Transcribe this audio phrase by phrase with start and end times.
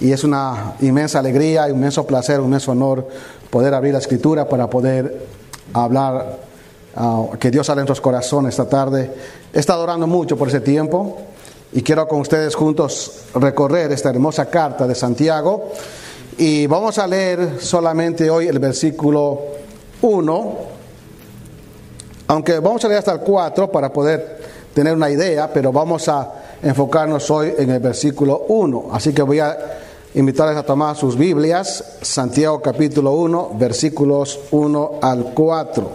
[0.00, 3.06] y es una inmensa alegría, inmenso placer, inmenso honor
[3.50, 5.26] poder abrir la escritura para poder
[5.72, 6.38] hablar,
[6.96, 9.10] ah, que Dios sale en nuestros corazones esta tarde.
[9.52, 11.18] He estado orando mucho por ese tiempo
[11.72, 15.70] y quiero con ustedes juntos recorrer esta hermosa carta de Santiago
[16.36, 19.40] y vamos a leer solamente hoy el versículo
[20.02, 20.56] 1,
[22.28, 24.38] aunque vamos a leer hasta el 4 para poder
[24.72, 28.90] tener una idea, pero vamos a enfocarnos hoy en el versículo 1.
[28.92, 29.56] Así que voy a
[30.14, 35.90] invitarles a tomar sus Biblias, Santiago capítulo 1, versículos 1 al 4.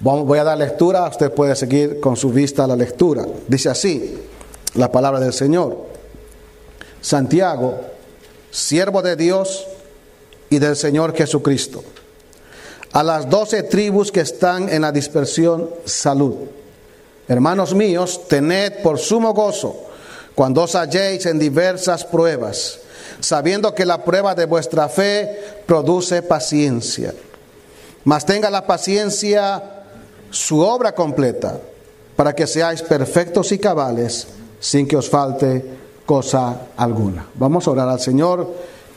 [0.00, 3.24] Voy a dar lectura, usted puede seguir con su vista la lectura.
[3.46, 4.18] Dice así
[4.74, 5.76] la palabra del Señor.
[7.00, 7.80] Santiago,
[8.50, 9.66] siervo de Dios
[10.50, 11.84] y del Señor Jesucristo.
[12.92, 16.34] A las doce tribus que están en la dispersión, salud.
[17.28, 19.91] Hermanos míos, tened por sumo gozo
[20.34, 22.80] cuando os halléis en diversas pruebas,
[23.20, 27.14] sabiendo que la prueba de vuestra fe produce paciencia.
[28.04, 29.62] Mas tenga la paciencia
[30.30, 31.60] su obra completa,
[32.16, 34.26] para que seáis perfectos y cabales,
[34.60, 35.64] sin que os falte
[36.06, 37.26] cosa alguna.
[37.34, 38.48] Vamos a orar al Señor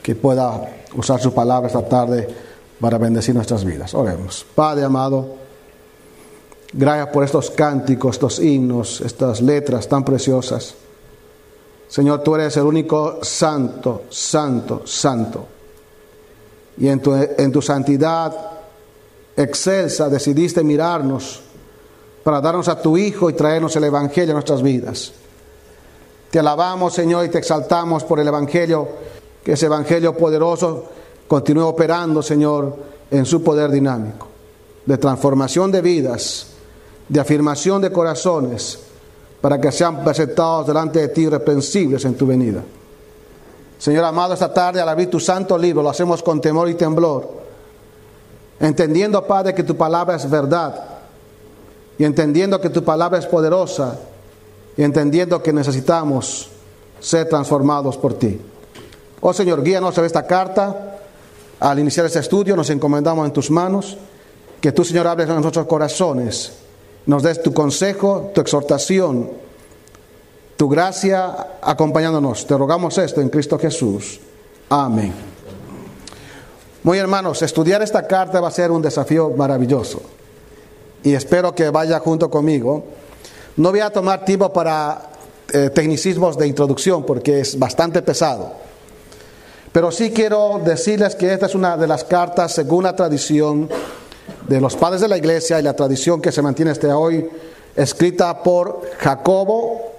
[0.02, 0.60] que pueda
[0.94, 2.28] usar su palabra esta tarde
[2.80, 3.94] para bendecir nuestras vidas.
[3.94, 4.46] Oremos.
[4.54, 5.36] Padre amado,
[6.72, 10.74] gracias por estos cánticos, estos himnos, estas letras tan preciosas.
[11.96, 15.46] Señor, tú eres el único santo, santo, santo.
[16.76, 18.36] Y en tu, en tu santidad
[19.34, 21.40] excelsa decidiste mirarnos
[22.22, 25.10] para darnos a tu Hijo y traernos el Evangelio a nuestras vidas.
[26.30, 28.86] Te alabamos, Señor, y te exaltamos por el Evangelio,
[29.42, 30.90] que ese Evangelio poderoso
[31.26, 32.76] continúe operando, Señor,
[33.10, 34.28] en su poder dinámico,
[34.84, 36.48] de transformación de vidas,
[37.08, 38.80] de afirmación de corazones,
[39.40, 42.62] para que sean presentados delante de ti irreprensibles en tu venida.
[43.78, 47.28] Señor amado, esta tarde al abrir tu santo libro lo hacemos con temor y temblor,
[48.58, 50.82] entendiendo, Padre, que tu palabra es verdad
[51.98, 53.98] y entendiendo que tu palabra es poderosa
[54.76, 56.50] y entendiendo que necesitamos
[57.00, 58.40] ser transformados por ti.
[59.20, 60.98] Oh Señor, guíanos a esta carta.
[61.58, 63.96] Al iniciar este estudio nos encomendamos en tus manos.
[64.60, 66.52] Que tú, Señor, hables en nuestros corazones.
[67.06, 69.30] Nos des tu consejo, tu exhortación,
[70.56, 72.46] tu gracia acompañándonos.
[72.46, 74.20] Te rogamos esto en Cristo Jesús.
[74.68, 75.14] Amén.
[76.82, 80.02] Muy hermanos, estudiar esta carta va a ser un desafío maravilloso.
[81.02, 82.84] Y espero que vaya junto conmigo
[83.56, 85.00] no voy a tomar tiempo para
[85.50, 88.52] eh, tecnicismos de introducción porque es bastante pesado.
[89.72, 93.70] Pero sí quiero decirles que esta es una de las cartas, según la tradición
[94.48, 97.28] de los padres de la iglesia y la tradición que se mantiene hasta hoy,
[97.74, 99.92] escrita por Jacobo,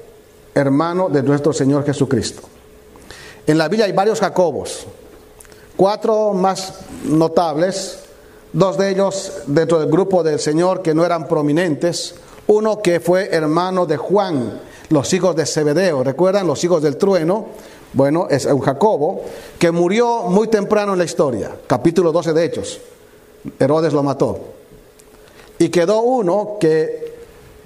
[0.53, 2.41] hermano de nuestro Señor Jesucristo.
[3.45, 4.85] En la Biblia hay varios Jacobos,
[5.75, 6.73] cuatro más
[7.03, 7.99] notables,
[8.51, 12.15] dos de ellos dentro del grupo del Señor que no eran prominentes,
[12.47, 14.59] uno que fue hermano de Juan,
[14.89, 16.47] los hijos de Zebedeo, ¿recuerdan?
[16.47, 17.45] Los hijos del trueno.
[17.93, 19.21] Bueno, es un Jacobo,
[19.59, 22.81] que murió muy temprano en la historia, capítulo 12 de Hechos.
[23.59, 24.39] Herodes lo mató.
[25.59, 27.13] Y quedó uno que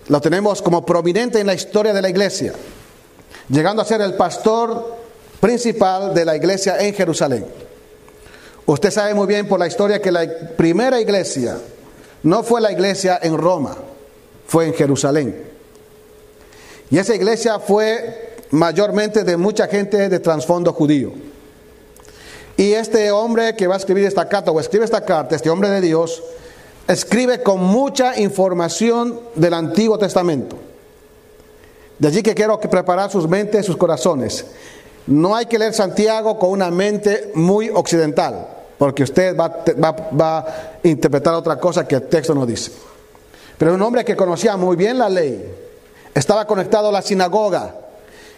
[0.07, 2.53] lo tenemos como prominente en la historia de la iglesia,
[3.49, 4.97] llegando a ser el pastor
[5.39, 7.45] principal de la iglesia en Jerusalén.
[8.65, 10.25] Usted sabe muy bien por la historia que la
[10.55, 11.57] primera iglesia
[12.23, 13.75] no fue la iglesia en Roma,
[14.47, 15.43] fue en Jerusalén.
[16.89, 21.30] Y esa iglesia fue mayormente de mucha gente de trasfondo judío.
[22.61, 25.71] Y este hombre que va a escribir esta carta o escribe esta carta, este hombre
[25.71, 26.21] de Dios,
[26.87, 30.57] escribe con mucha información del Antiguo Testamento.
[31.97, 34.45] De allí que quiero que preparar sus mentes, sus corazones.
[35.07, 38.47] No hay que leer Santiago con una mente muy occidental,
[38.77, 39.63] porque usted va,
[40.21, 40.45] va a
[40.83, 42.71] interpretar otra cosa que el texto no dice.
[43.57, 45.51] Pero un hombre que conocía muy bien la ley,
[46.13, 47.73] estaba conectado a la sinagoga.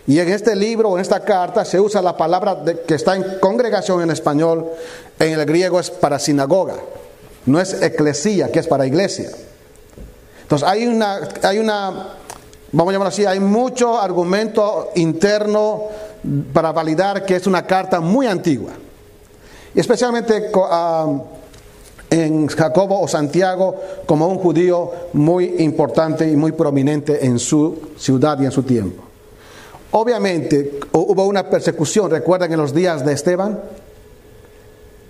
[0.06, 3.40] Y en este libro o en esta carta se usa la palabra que está en
[3.40, 4.70] congregación en español,
[5.18, 6.76] en el griego es para sinagoga.
[7.46, 9.30] No es eclesía, que es para iglesia.
[10.42, 11.90] Entonces hay una, hay una,
[12.72, 15.84] vamos a llamarlo así, hay mucho argumento interno
[16.52, 18.72] para validar que es una carta muy antigua.
[19.74, 21.08] Especialmente ah,
[22.10, 28.40] en Jacobo o Santiago como un judío muy importante y muy prominente en su ciudad
[28.42, 29.13] y en su tiempo.
[29.96, 33.60] Obviamente hubo una persecución, recuerdan en los días de Esteban,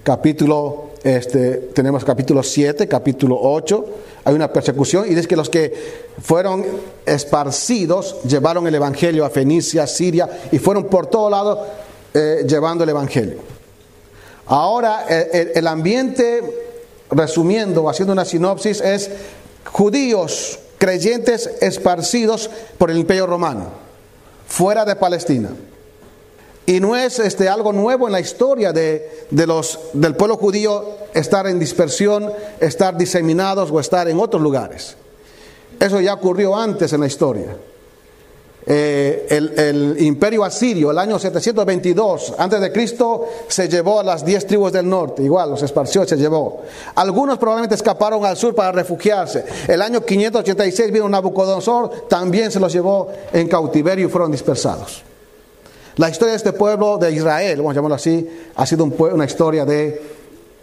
[0.03, 3.85] capítulo, este, tenemos capítulo 7, capítulo 8,
[4.25, 5.73] hay una persecución y es que los que
[6.21, 6.65] fueron
[7.05, 11.65] esparcidos llevaron el Evangelio a Fenicia, Siria y fueron por todo lado
[12.13, 13.37] eh, llevando el Evangelio.
[14.47, 16.41] Ahora, el, el ambiente,
[17.09, 19.09] resumiendo, haciendo una sinopsis, es
[19.63, 23.82] judíos creyentes esparcidos por el imperio romano,
[24.53, 25.49] fuera de Palestina.
[26.67, 31.47] Y no es este, algo nuevo en la historia de, los, del pueblo judío estar
[31.47, 34.95] en dispersión, estar diseminados o estar en otros lugares.
[35.79, 37.57] Eso ya ocurrió antes en la historia.
[38.65, 44.47] Eh, el, imperio asirio, el año 722 antes de Cristo, se llevó a las diez
[44.47, 46.61] tribus del norte, igual los esparció, se llevó.
[46.95, 49.43] Algunos probablemente escaparon al sur para refugiarse.
[49.67, 55.03] El año 586 vino Nabucodonosor, también se los llevó en cautiverio y fueron dispersados.
[55.97, 59.65] La historia de este pueblo de Israel, vamos a llamarlo así, ha sido una historia
[59.65, 60.01] de,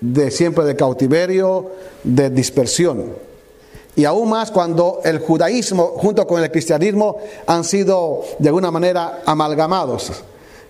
[0.01, 1.71] de siempre de cautiverio,
[2.03, 3.30] de dispersión.
[4.01, 9.21] Y aún más cuando el judaísmo junto con el cristianismo han sido de alguna manera
[9.27, 10.11] amalgamados.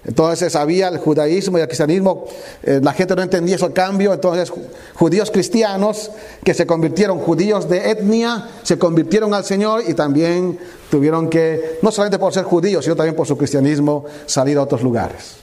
[0.04, 2.24] Entonces había el judaísmo y el cristianismo,
[2.64, 4.52] eh, la gente no entendía ese cambio, entonces
[4.94, 6.10] judíos cristianos
[6.42, 10.58] que se convirtieron judíos de etnia, se convirtieron al Señor y también
[10.90, 14.82] tuvieron que, no solamente por ser judíos, sino también por su cristianismo, salir a otros
[14.82, 15.36] lugares.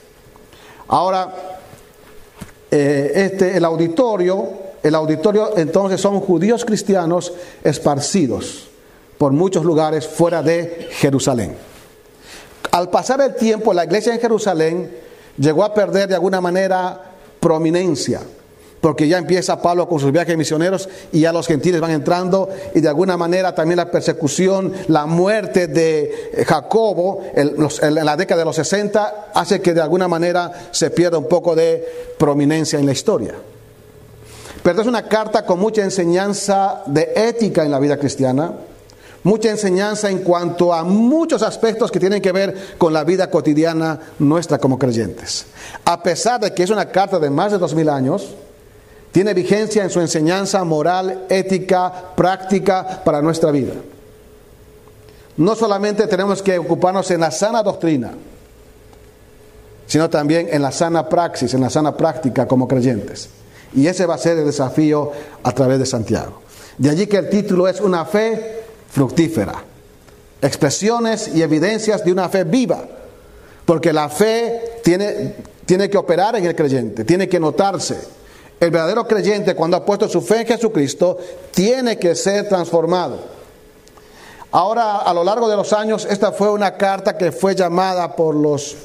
[0.88, 1.32] Ahora,
[2.70, 7.32] eh, este, el auditorio, el auditorio entonces son judíos cristianos
[7.64, 8.68] esparcidos
[9.18, 11.56] por muchos lugares fuera de Jerusalén.
[12.70, 14.90] Al pasar el tiempo, la iglesia en Jerusalén
[15.36, 18.20] llegó a perder de alguna manera prominencia,
[18.80, 22.80] porque ya empieza Pablo con sus viajes misioneros y ya los gentiles van entrando y
[22.80, 28.56] de alguna manera también la persecución, la muerte de Jacobo en la década de los
[28.56, 31.84] 60 hace que de alguna manera se pierda un poco de
[32.18, 33.34] prominencia en la historia.
[34.76, 38.52] Es una carta con mucha enseñanza de ética en la vida cristiana,
[39.22, 43.98] mucha enseñanza en cuanto a muchos aspectos que tienen que ver con la vida cotidiana
[44.18, 45.46] nuestra como creyentes.
[45.86, 48.34] A pesar de que es una carta de más de dos mil años,
[49.10, 53.72] tiene vigencia en su enseñanza moral, ética, práctica para nuestra vida.
[55.38, 58.10] No solamente tenemos que ocuparnos en la sana doctrina,
[59.86, 63.30] sino también en la sana praxis, en la sana práctica como creyentes.
[63.74, 65.12] Y ese va a ser el desafío
[65.42, 66.42] a través de Santiago.
[66.76, 69.62] De allí que el título es Una fe fructífera.
[70.40, 72.84] Expresiones y evidencias de una fe viva.
[73.64, 75.34] Porque la fe tiene,
[75.66, 77.98] tiene que operar en el creyente, tiene que notarse.
[78.60, 81.18] El verdadero creyente cuando ha puesto su fe en Jesucristo
[81.52, 83.18] tiene que ser transformado.
[84.50, 88.34] Ahora, a lo largo de los años, esta fue una carta que fue llamada por
[88.34, 88.76] los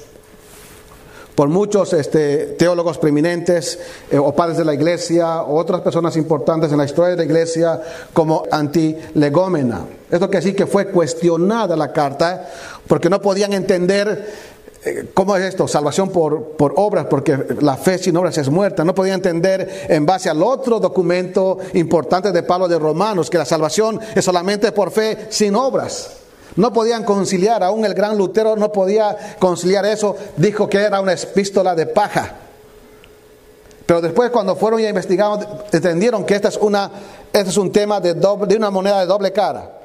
[1.35, 3.79] por muchos este, teólogos preeminentes
[4.11, 7.23] eh, o padres de la iglesia o otras personas importantes en la historia de la
[7.23, 7.81] iglesia
[8.13, 9.85] como antilegómena.
[10.11, 12.49] Esto quiere decir que fue cuestionada la carta
[12.87, 14.53] porque no podían entender
[14.85, 15.65] eh, ¿Cómo es esto?
[15.65, 18.83] Salvación por, por, obras, porque la fe sin obras es muerta.
[18.83, 23.45] No podían entender en base al otro documento importante de Pablo de Romanos, que la
[23.45, 26.22] salvación es solamente por fe sin obras.
[26.55, 31.13] No podían conciliar, aún el gran Lutero no podía conciliar eso, dijo que era una
[31.13, 32.35] epístola de paja.
[33.85, 36.89] Pero después cuando fueron y investigaron, entendieron que esta es una,
[37.33, 39.79] este es un tema de, doble, de una moneda de doble cara.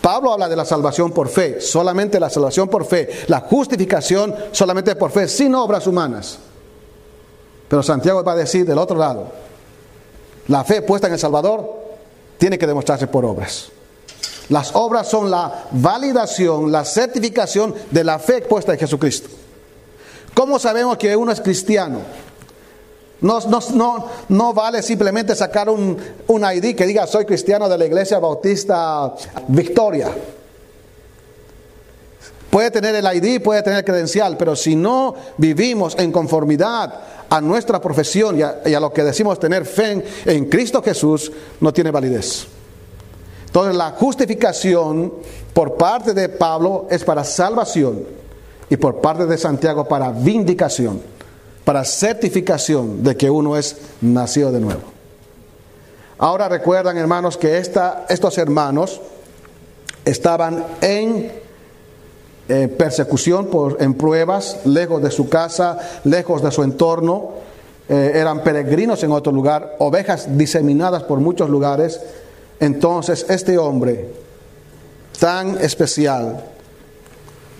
[0.00, 4.94] Pablo habla de la salvación por fe, solamente la salvación por fe, la justificación solamente
[4.96, 6.38] por fe, sin obras humanas.
[7.68, 9.26] Pero Santiago va a decir del otro lado,
[10.48, 11.74] la fe puesta en el Salvador
[12.38, 13.70] tiene que demostrarse por obras.
[14.48, 19.28] Las obras son la validación, la certificación de la fe puesta en Jesucristo.
[20.34, 22.00] ¿Cómo sabemos que uno es cristiano?
[23.20, 23.40] No,
[24.28, 29.14] no, vale simplemente sacar un, un, ID que diga soy cristiano de la iglesia bautista
[29.48, 30.10] Victoria.
[32.50, 36.94] Puede tener el ID, puede tener el credencial, pero si no vivimos en conformidad
[37.28, 41.90] a nuestra profesión y a, lo que decimos tener fe en Cristo Jesús, no tiene
[41.90, 42.46] validez.
[43.56, 45.14] Entonces la justificación
[45.54, 48.04] por parte de Pablo es para salvación
[48.68, 51.00] y por parte de Santiago para vindicación,
[51.64, 54.82] para certificación de que uno es nacido de nuevo.
[56.18, 59.00] Ahora recuerdan hermanos que esta, estos hermanos
[60.04, 61.32] estaban en
[62.50, 67.30] eh, persecución, por, en pruebas, lejos de su casa, lejos de su entorno,
[67.88, 72.02] eh, eran peregrinos en otro lugar, ovejas diseminadas por muchos lugares,
[72.60, 74.12] entonces este hombre
[75.18, 76.44] tan especial,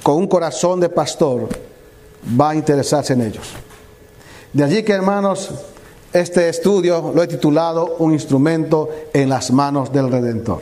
[0.02, 1.48] con un corazón de pastor,
[2.38, 3.48] va a interesarse en ellos.
[4.52, 5.50] De allí que hermanos,
[6.12, 10.60] este estudio lo he titulado Un instrumento en las manos del Redentor.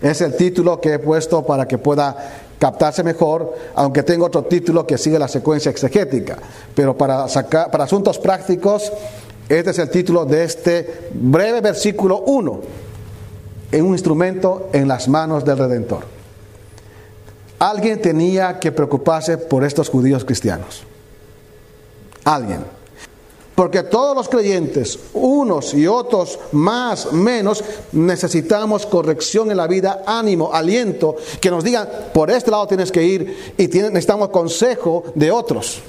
[0.00, 2.16] Es el título que he puesto para que pueda
[2.58, 6.38] captarse mejor, aunque tengo otro título que sigue la secuencia exegética.
[6.74, 8.92] Pero para, sacar, para asuntos prácticos,
[9.48, 12.60] este es el título de este breve versículo 1,
[13.72, 16.04] en un instrumento en las manos del Redentor.
[17.58, 20.82] Alguien tenía que preocuparse por estos judíos cristianos.
[22.24, 22.64] Alguien.
[23.54, 30.52] Porque todos los creyentes, unos y otros más, menos, necesitamos corrección en la vida, ánimo,
[30.52, 35.80] aliento, que nos digan, por este lado tienes que ir y necesitamos consejo de otros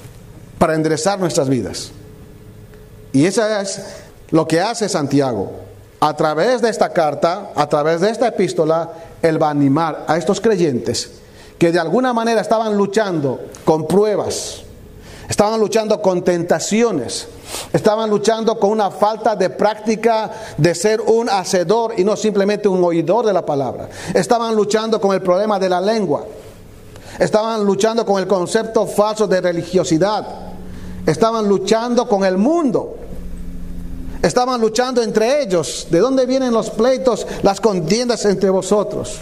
[0.58, 1.92] para enderezar nuestras vidas.
[3.12, 3.80] Y eso es
[4.32, 5.69] lo que hace Santiago.
[6.00, 8.90] A través de esta carta, a través de esta epístola,
[9.20, 11.10] él va a animar a estos creyentes
[11.58, 14.62] que de alguna manera estaban luchando con pruebas,
[15.28, 17.28] estaban luchando con tentaciones,
[17.70, 22.82] estaban luchando con una falta de práctica de ser un hacedor y no simplemente un
[22.82, 23.90] oidor de la palabra.
[24.14, 26.24] Estaban luchando con el problema de la lengua.
[27.18, 30.26] Estaban luchando con el concepto falso de religiosidad.
[31.04, 32.96] Estaban luchando con el mundo.
[34.22, 35.88] Estaban luchando entre ellos.
[35.90, 39.18] ¿De dónde vienen los pleitos, las contiendas entre vosotros?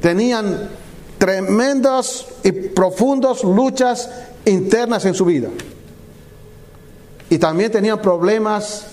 [0.00, 0.70] Tenían
[1.18, 4.08] tremendas y profundas luchas
[4.44, 5.48] internas en su vida.
[7.30, 8.86] Y también tenían problemas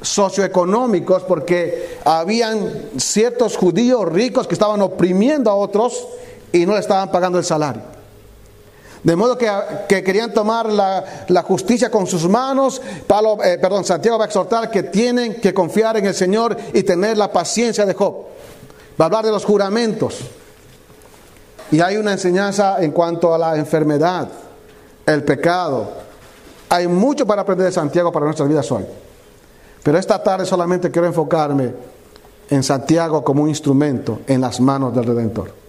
[0.00, 6.06] socioeconómicos porque habían ciertos judíos ricos que estaban oprimiendo a otros
[6.52, 7.93] y no le estaban pagando el salario.
[9.04, 9.46] De modo que,
[10.02, 12.80] querían tomar la, justicia con sus manos.
[12.82, 17.18] Eh, perdón, Santiago va a exhortar que tienen que confiar en el Señor y tener
[17.18, 18.24] la paciencia de Job.
[18.98, 20.20] Va a hablar de los juramentos.
[21.70, 24.28] Y hay una enseñanza en cuanto a la enfermedad
[25.04, 25.92] el pecado.
[26.70, 28.86] Hay mucho para aprender de Santiago para nuestras vidas hoy.
[29.82, 31.74] Pero esta tarde solamente quiero enfocarme
[32.48, 35.63] en Santiago como un instrumento en las manos del Redentor.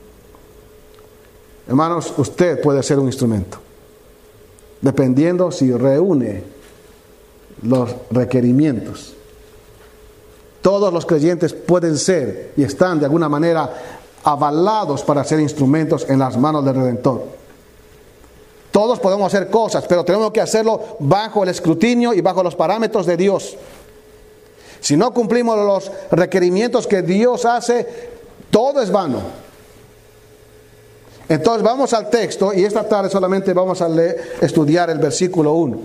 [1.67, 3.57] Hermanos, usted puede ser un instrumento,
[4.81, 6.43] dependiendo si reúne
[7.63, 9.13] los requerimientos.
[10.61, 13.71] Todos los creyentes pueden ser y están de alguna manera
[14.23, 17.23] avalados para ser instrumentos en las manos del Redentor.
[18.71, 23.05] Todos podemos hacer cosas, pero tenemos que hacerlo bajo el escrutinio y bajo los parámetros
[23.05, 23.55] de Dios.
[24.81, 27.87] Si no cumplimos los requerimientos que Dios hace,
[28.51, 29.44] todo es vano.
[31.27, 35.79] Entonces vamos al texto y esta tarde solamente vamos a leer, estudiar el versículo 1.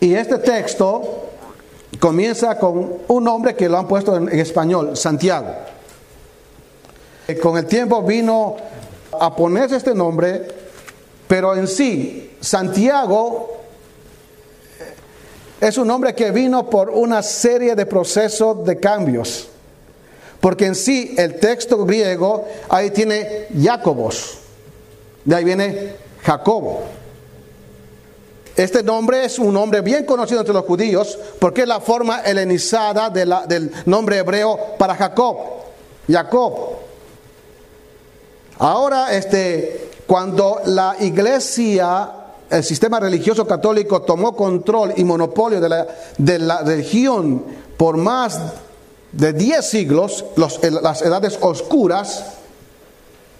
[0.00, 1.30] Y este texto
[1.98, 5.48] comienza con un nombre que lo han puesto en, en español, Santiago.
[7.42, 8.56] Con el tiempo vino
[9.18, 10.58] a ponerse este nombre
[11.28, 13.58] pero en sí, Santiago
[15.60, 19.50] es un hombre que vino por una serie de procesos de cambios.
[20.40, 24.38] Porque en sí el texto griego ahí tiene Jacobos.
[25.24, 26.84] De ahí viene Jacobo.
[28.56, 33.08] Este nombre es un nombre bien conocido entre los judíos porque es la forma helenizada
[33.10, 35.36] del nombre hebreo para Jacob.
[36.10, 36.54] Jacob.
[38.58, 42.10] Ahora, este, cuando la iglesia,
[42.50, 47.44] el sistema religioso católico tomó control y monopolio de la, de la religión
[47.76, 48.40] por más
[49.12, 52.24] de 10 siglos, las edades oscuras,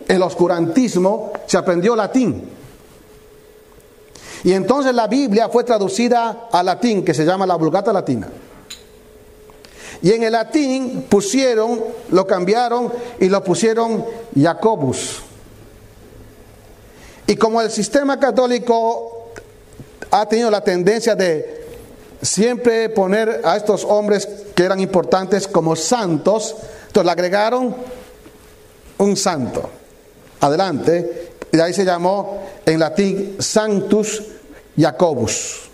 [0.06, 2.50] el oscurantismo, se aprendió latín.
[4.44, 8.28] Y entonces la Biblia fue traducida a latín, que se llama la Vulgata Latina.
[10.00, 14.04] Y en el latín pusieron, lo cambiaron y lo pusieron
[14.40, 15.22] Jacobus.
[17.26, 19.32] Y como el sistema católico
[20.10, 21.67] ha tenido la tendencia de
[22.20, 26.54] siempre poner a estos hombres que eran importantes como santos,
[26.86, 27.76] entonces le agregaron
[28.98, 29.68] un santo.
[30.40, 34.22] Adelante, y ahí se llamó en latín Sanctus
[34.76, 35.68] Jacobus.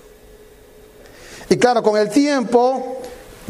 [1.48, 2.98] Y claro, con el tiempo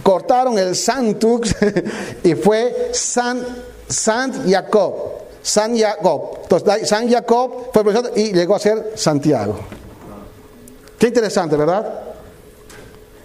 [0.02, 1.54] cortaron el Sanctus
[2.24, 3.44] y fue San,
[3.88, 4.94] Sant Jacob.
[5.42, 6.38] San Jacob.
[6.42, 9.58] Entonces, San Jacob fue profesor y llegó a ser Santiago.
[10.98, 12.13] Qué interesante, ¿verdad?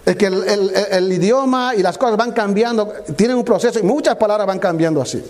[0.04, 4.46] Es que el, idioma y las cosas van cambiando, tienen un proceso y muchas palabras
[4.46, 5.22] van cambiando así.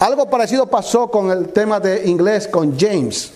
[0.00, 3.32] Algo parecido pasó con el tema de inglés con James.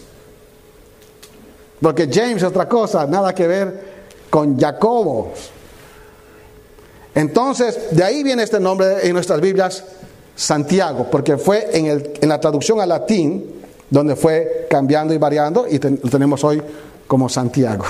[1.81, 3.93] Porque James es otra cosa, nada que ver
[4.31, 5.33] con Jacobo.
[7.15, 9.85] Entonces, de ahí viene este nombre en nuestras Biblias,
[10.35, 15.67] Santiago, porque fue en, el, en la traducción al latín donde fue cambiando y variando
[15.69, 16.63] y lo tenemos hoy
[17.07, 17.85] como Santiago.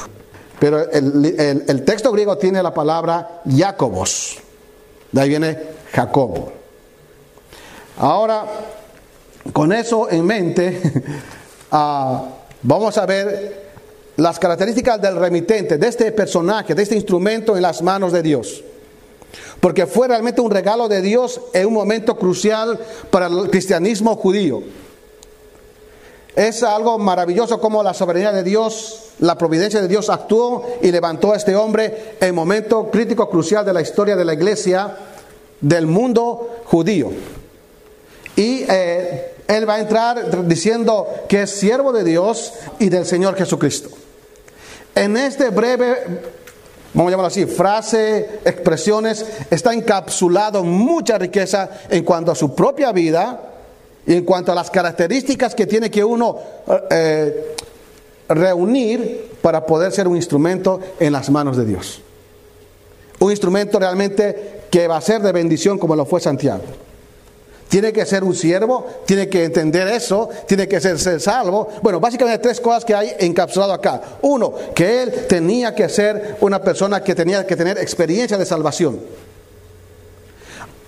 [0.63, 4.39] Pero el, el, texto griego tiene la palabra Jacobos,
[5.11, 5.59] de ahí viene
[5.93, 6.53] Jacobo.
[7.99, 8.45] Ahora,
[9.53, 10.81] con eso en mente,
[11.73, 12.27] ah,
[12.63, 13.73] vamos a ver
[14.15, 18.63] las características del remitente, de este personaje, de este instrumento en las manos de Dios.
[19.59, 22.79] Porque fue realmente un regalo de Dios en un momento crucial
[23.11, 24.63] para el cristianismo judío.
[26.37, 31.33] Es algo maravilloso como la soberanía de Dios, la providencia de Dios actuó y levantó
[31.33, 34.97] a este hombre en momento crítico crucial de la historia de la iglesia
[35.61, 37.13] del mundo judío.
[38.35, 43.37] Y eh, él va a entrar diciendo que es siervo de Dios y del Señor
[43.37, 43.91] Jesucristo.
[44.93, 45.99] En este breve,
[46.93, 52.91] vamos a llamarlo así, frase, expresiones, está encapsulado mucha riqueza en cuanto a su propia
[52.91, 53.41] vida
[54.05, 56.39] y en cuanto a las características que tiene que uno
[56.91, 57.55] eh,
[58.29, 62.01] reunir para poder ser un instrumento en las manos de Dios.
[63.19, 66.63] Un instrumento realmente que va a ser de bendición como lo fue Santiago.
[67.69, 71.69] Tiene que ser un siervo, tiene que entender eso, tiene que ser, salvo.
[71.81, 74.01] Bueno, básicamente tres cosas que hay encapsulado acá.
[74.21, 79.01] Uno, que él tenía que ser una persona que tenía que tener experiencia de salvación.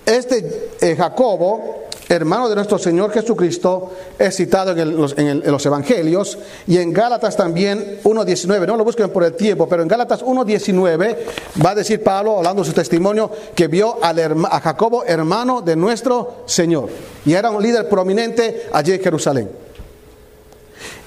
[0.05, 6.93] Este eh, Jacobo hermano de nuestro Señor Jesucristo, es citado en, los, Evangelios y en
[6.93, 11.17] Gálatas también 1.19, no lo busquen por el tiempo, pero en Gálatas 1.19
[11.65, 16.43] va a decir Pablo, hablando de su testimonio, que vio a Jacobo, hermano de nuestro
[16.45, 16.89] Señor,
[17.25, 19.65] y era un líder prominente allí en Jerusalén.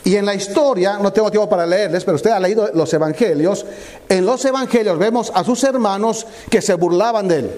[0.05, 3.67] Y en la historia, no tengo tiempo para leerles, pero usted ha leído los evangelios,
[4.09, 7.51] en los evangelios vemos a sus hermanos que se burlaban de él.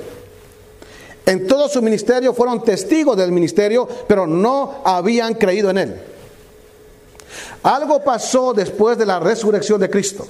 [1.31, 6.01] En todo su ministerio fueron testigos del ministerio, pero no habían creído en él.
[7.63, 10.27] Algo pasó después de la resurrección de Cristo.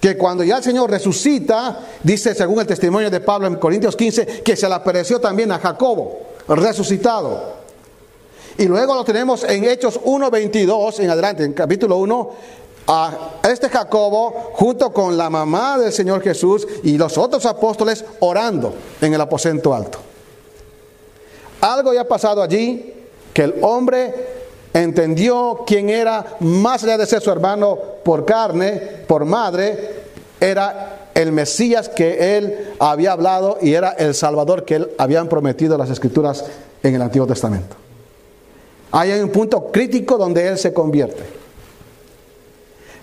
[0.00, 4.42] Que cuando ya el Señor resucita, dice según el testimonio de Pablo en Corintios 15,
[4.42, 7.60] que se le apareció también a Jacobo, resucitado.
[8.58, 12.30] Y luego lo tenemos en Hechos 1.22 en adelante, en capítulo 1,
[12.92, 18.74] a este Jacobo junto con la mamá del Señor Jesús y los otros apóstoles orando
[19.00, 20.00] en el aposento alto.
[21.60, 22.92] Algo ya ha pasado allí
[23.32, 24.12] que el hombre
[24.74, 28.74] entendió quién era, más allá de ser su hermano por carne,
[29.06, 30.00] por madre,
[30.40, 35.78] era el Mesías que él había hablado y era el Salvador que él habían prometido
[35.78, 36.44] las escrituras
[36.82, 37.76] en el Antiguo Testamento.
[38.90, 41.40] Hay un punto crítico donde él se convierte.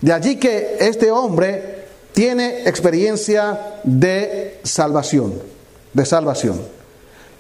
[0.02, 5.42] De allí que este hombre tiene experiencia de salvación,
[5.94, 6.62] de salvación.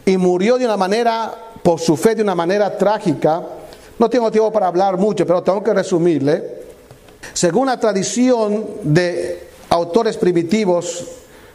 [0.05, 3.43] Y murió de una manera, por su fe, de una manera trágica.
[3.99, 6.57] No tengo tiempo para hablar mucho, pero tengo que resumirle.
[7.33, 11.05] Según la tradición de autores primitivos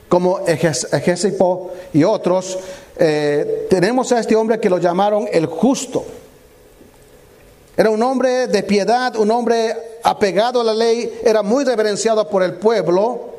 [0.09, 2.59] como Egesipo y otros,
[2.97, 6.05] eh, tenemos a este hombre que lo llamaron el justo.
[7.83, 12.45] Era un hombre de piedad, un hombre apegado a la ley, era muy reverenciado por
[12.45, 13.31] el pueblo.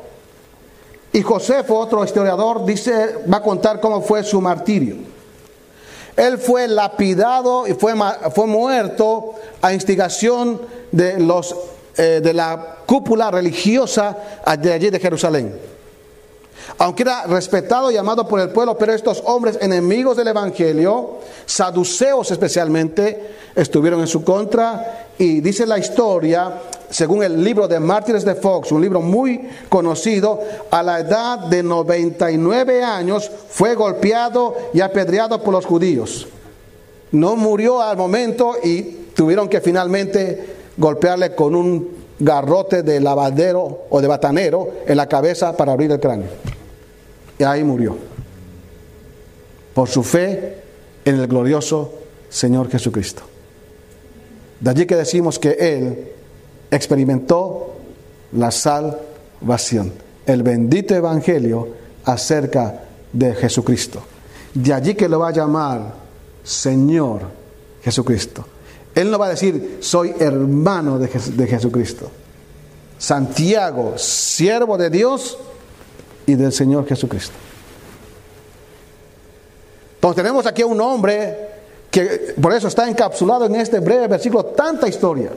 [1.13, 4.97] Y Josefo, otro historiador, dice, va a contar cómo fue su martirio.
[6.17, 7.93] Él fue lapidado y fue,
[8.35, 10.59] fue muerto a instigación
[10.91, 11.55] de, los,
[11.95, 14.17] eh, de la cúpula religiosa
[14.59, 15.57] de allí de Jerusalén.
[16.77, 22.31] Aunque era respetado y amado por el pueblo, pero estos hombres enemigos del Evangelio, saduceos
[22.31, 26.53] especialmente, estuvieron en su contra y dice la historia,
[26.89, 30.39] según el libro de Mártires de Fox, un libro muy conocido,
[30.71, 36.27] a la edad de 99 años fue golpeado y apedreado por los judíos.
[37.11, 38.81] No murió al momento y
[39.15, 45.55] tuvieron que finalmente golpearle con un garrote de lavadero o de batanero en la cabeza
[45.55, 46.52] para abrir el cráneo.
[47.39, 47.97] Y ahí murió.
[49.73, 50.57] Por su fe
[51.05, 51.93] en el glorioso
[52.29, 53.23] Señor Jesucristo.
[54.59, 56.11] De allí que decimos que Él
[56.71, 57.75] experimentó
[58.33, 59.91] la salvación,
[60.25, 61.67] el bendito evangelio
[62.05, 64.01] acerca de Jesucristo.
[64.53, 65.93] De allí que lo va a llamar
[66.43, 67.21] Señor
[67.83, 68.45] Jesucristo.
[68.95, 72.09] Él no va a decir, soy hermano de, de Jesucristo.
[72.97, 75.37] Santiago, siervo de Dios
[76.25, 77.33] y del Señor Jesucristo.
[79.95, 81.53] Entonces tenemos aquí a un hombre
[81.89, 85.31] que por eso está encapsulado en este breve versículo tanta historia.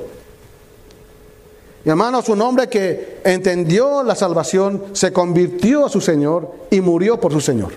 [1.85, 7.21] Y hermanos, un hombre que entendió la salvación, se convirtió a su Señor y murió
[7.21, 7.75] por su Señor.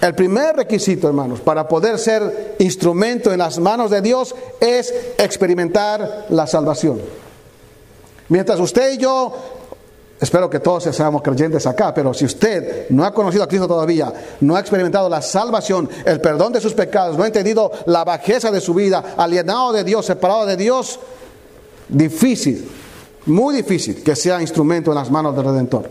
[0.00, 6.26] El primer requisito, hermanos, para poder ser instrumento en las manos de Dios es experimentar
[6.28, 7.00] la salvación.
[8.28, 9.34] Mientras usted y yo
[10.20, 14.12] Espero que todos seamos creyentes acá, pero si usted no ha conocido a Cristo todavía,
[14.40, 18.50] no ha experimentado la salvación, el perdón de sus pecados, no ha entendido la bajeza
[18.50, 20.98] de su vida, alienado de Dios, separado de Dios,
[21.88, 22.68] difícil,
[23.26, 25.88] muy difícil que sea instrumento en las manos del Redentor.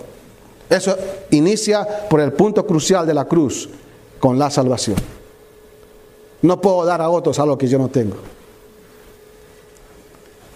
[0.69, 0.97] Eso
[1.31, 3.69] inicia por el punto crucial de la cruz,
[4.19, 4.97] con la salvación.
[6.41, 8.17] No puedo dar a otros algo que yo no tengo.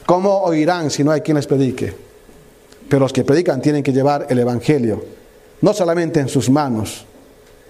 [0.05, 2.10] ¿Cómo oirán si no hay quien les predique?
[2.91, 5.01] Pero los que predican tienen que llevar el Evangelio,
[5.61, 7.05] no solamente en sus manos,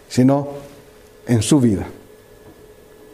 [0.10, 0.48] sino
[1.28, 1.86] en su vida.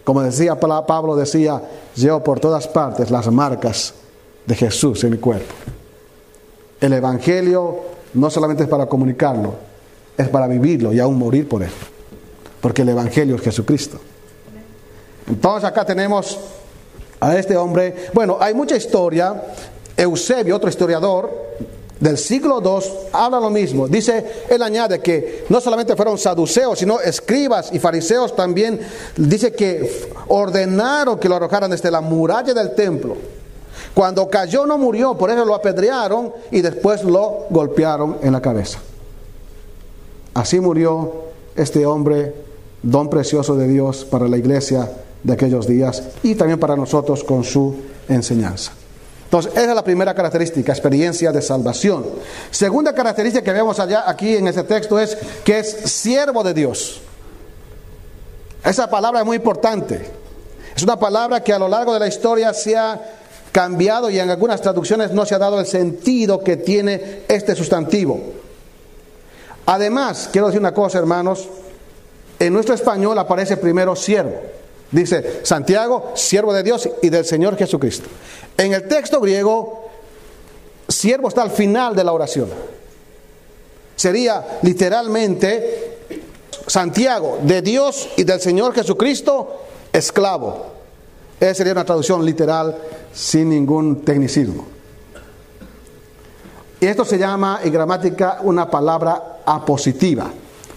[0.06, 1.62] Como decía Pablo, decía,
[1.96, 3.94] llevo por todas partes las marcas
[4.46, 5.54] de Jesús en mi cuerpo.
[6.80, 7.82] El Evangelio
[8.14, 9.56] no solamente es para comunicarlo,
[10.18, 11.72] es para vivirlo y aún morir por él.
[12.62, 14.00] Porque el Evangelio es Jesucristo.
[15.28, 16.40] Entonces acá tenemos
[17.20, 18.08] a este hombre.
[18.14, 19.44] Bueno, hay mucha historia.
[19.98, 21.47] Eusebio, otro historiador,
[22.00, 23.88] del siglo II habla lo mismo.
[23.88, 28.80] Dice, él añade que no solamente fueron saduceos, sino escribas y fariseos también.
[29.16, 33.16] Dice que ordenaron que lo arrojaran desde la muralla del templo.
[33.94, 38.80] Cuando cayó no murió, por eso lo apedrearon y después lo golpearon en la cabeza.
[40.36, 41.14] Así murió
[41.56, 42.36] este hombre,
[42.84, 44.92] don precioso de Dios para la iglesia
[45.24, 47.76] de aquellos días y también para nosotros con su
[48.08, 48.72] enseñanza.
[49.28, 52.06] Entonces, esa es la primera característica, experiencia de salvación.
[52.50, 57.02] Segunda característica que vemos allá aquí en ese texto es que es siervo de Dios.
[58.64, 60.10] Esa palabra es muy importante.
[60.74, 63.02] Es una palabra que a lo largo de la historia se ha
[63.52, 68.22] cambiado y en algunas traducciones no se ha dado el sentido que tiene este sustantivo.
[69.66, 71.50] Además, quiero decir una cosa, hermanos,
[72.40, 74.40] en nuestro español aparece primero siervo.
[74.92, 78.08] Dice Santiago, siervo de Dios y del Señor Jesucristo.
[78.58, 79.90] En el texto griego,
[80.88, 82.50] siervo está al final de la oración.
[83.96, 85.98] Sería literalmente
[86.68, 90.68] Santiago, de Dios y del Señor Jesucristo, esclavo.
[91.40, 92.78] Esa sería una traducción literal
[93.14, 94.68] sin ningún tecnicismo.
[96.80, 100.32] Y esto se llama en gramática una palabra apositiva.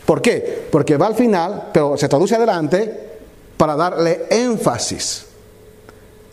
[0.04, 0.66] ¿Por qué?
[0.70, 3.09] Porque va al final, pero se traduce adelante
[3.60, 5.26] para darle énfasis.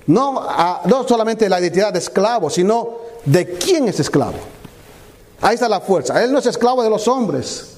[0.06, 4.38] No, a, no solamente la identidad de esclavo, sino de quién es esclavo.
[5.42, 6.24] Ahí está la fuerza.
[6.24, 7.74] Él no es esclavo de los hombres.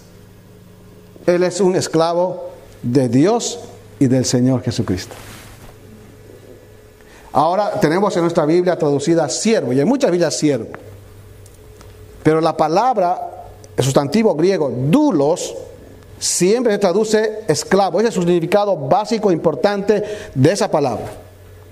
[1.26, 2.50] Él es un esclavo
[2.84, 3.58] de Dios
[3.98, 5.16] y del Señor Jesucristo.
[7.32, 10.68] Ahora tenemos en nuestra Biblia traducida siervo, y en muchas Biblias siervo.
[12.22, 15.56] Pero la palabra, el sustantivo griego, dulos,
[16.20, 18.00] siempre se traduce esclavo.
[18.00, 20.04] Ese es el significado básico, importante
[20.36, 21.06] de esa palabra,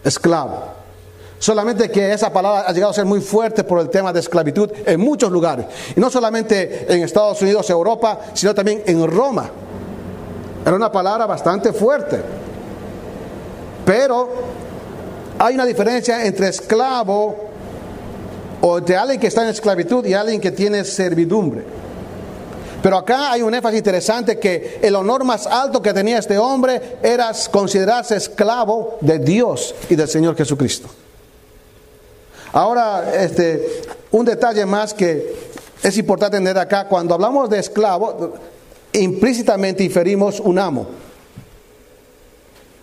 [0.03, 0.77] esclavo.
[1.39, 4.71] Solamente que esa palabra ha llegado a ser muy fuerte por el tema de esclavitud
[4.85, 5.67] en muchos lugares.
[5.95, 9.47] Y no solamente en Estados Unidos, Europa, sino también en Roma.
[10.65, 12.19] Era una palabra bastante fuerte.
[13.85, 14.29] Pero
[15.37, 17.35] hay una diferencia entre esclavo
[18.59, 21.63] o entre alguien que está en esclavitud y alguien que tiene servidumbre.
[22.87, 26.99] Pero acá hay un énfasis interesante que el honor más alto que tenía este hombre
[27.03, 30.87] era considerarse esclavo de Dios y del Señor Jesucristo.
[32.53, 35.35] Ahora, este, un detalle más que
[35.83, 38.35] es importante tener acá, cuando hablamos de esclavo,
[38.93, 40.87] implícitamente inferimos un amo.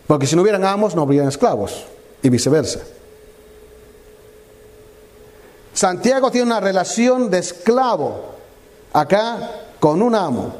[0.06, 1.82] Porque si no hubieran amos, no habrían esclavos,
[2.22, 2.80] y viceversa.
[5.72, 8.34] Santiago tiene una relación de esclavo
[8.92, 10.50] acá con un amo.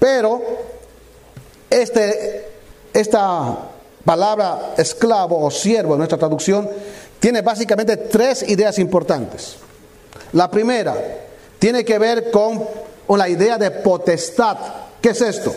[0.00, 0.42] Pero
[1.70, 2.48] este,
[2.92, 3.58] esta
[4.04, 6.68] palabra esclavo o siervo en nuestra traducción
[7.20, 9.54] tiene básicamente tres ideas importantes.
[10.32, 10.96] La primera
[11.60, 12.66] tiene que ver con
[13.16, 14.56] la idea de potestad.
[15.00, 15.54] ¿Qué es esto?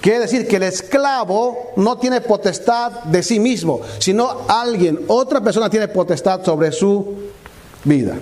[0.00, 5.70] Quiere decir que el esclavo no tiene potestad de sí mismo, sino alguien, otra persona
[5.70, 7.18] tiene potestad sobre su
[7.84, 8.18] vida.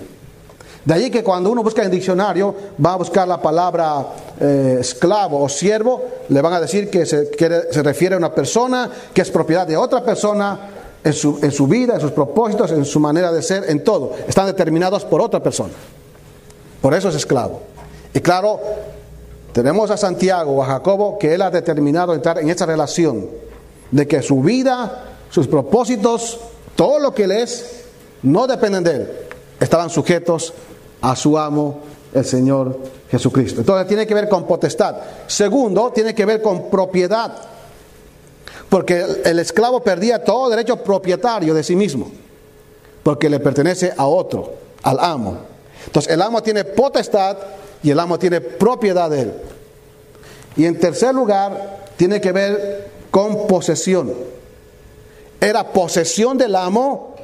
[0.83, 4.03] De allí que cuando uno busca en el diccionario, va a buscar la palabra
[4.39, 8.89] eh, esclavo o siervo, le van a decir que se, se, refiere a una persona
[9.13, 10.59] que es propiedad de otra persona
[11.03, 14.13] en su, en su vida, en sus propósitos, en su manera de ser, en todo.
[14.27, 15.73] Están determinados por otra persona.
[16.81, 17.61] Por eso es esclavo.
[18.13, 18.59] Y claro,
[19.53, 23.29] tenemos a Santiago o a Jacobo que él ha determinado entrar en esa relación
[23.91, 26.39] de que su vida, sus propósitos,
[26.75, 27.83] todo lo que él es,
[28.23, 29.11] no dependen de él.
[29.59, 30.53] Estaban sujetos
[31.01, 31.79] a su amo,
[32.13, 32.77] el Señor
[33.09, 33.61] Jesucristo.
[33.61, 34.95] Entonces tiene que ver con potestad.
[35.27, 37.35] Segundo, tiene que ver con propiedad.
[38.69, 42.11] Porque el esclavo perdía todo derecho propietario de sí mismo.
[43.03, 45.37] Porque le pertenece a otro, al amo.
[45.85, 47.37] Entonces el amo tiene potestad
[47.83, 49.33] y el amo tiene propiedad de él.
[50.55, 54.13] Y en tercer lugar, tiene que ver con posesión.
[55.39, 57.15] Era posesión del amo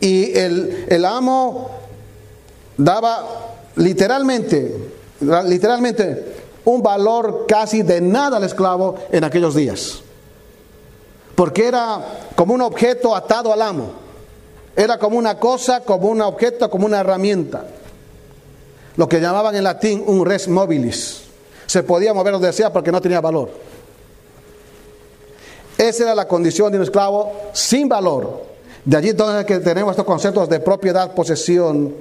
[0.00, 1.70] y el, el amo
[2.76, 3.26] daba
[3.76, 4.76] literalmente,
[5.44, 6.34] literalmente
[6.64, 10.00] un valor casi de nada al esclavo en aquellos días.
[11.34, 12.00] Porque era
[12.34, 13.92] como un objeto atado al amo.
[14.74, 17.64] Era como una cosa, como un objeto, como una herramienta.
[18.96, 21.22] Lo que llamaban en latín un res mobilis.
[21.66, 23.50] Se podía mover donde sea porque no tenía valor.
[25.76, 28.44] Esa era la condición de un esclavo sin valor.
[28.84, 31.94] De allí entonces que tenemos estos conceptos de propiedad, posesión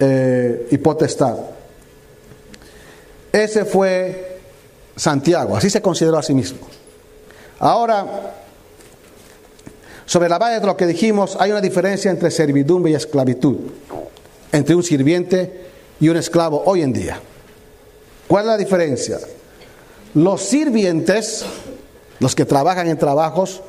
[0.00, 1.36] eh, y potestad.
[3.32, 4.38] Ese fue
[4.96, 6.66] Santiago, así se consideró a sí mismo.
[7.58, 8.34] Ahora,
[10.06, 13.56] sobre la base de lo que dijimos, hay una diferencia entre servidumbre y esclavitud,
[14.52, 15.66] entre un sirviente
[16.00, 17.20] y un esclavo hoy en día.
[18.26, 19.18] ¿Cuál es la diferencia?
[20.14, 21.44] Los sirvientes,
[22.20, 23.62] los que trabajan en trabajos,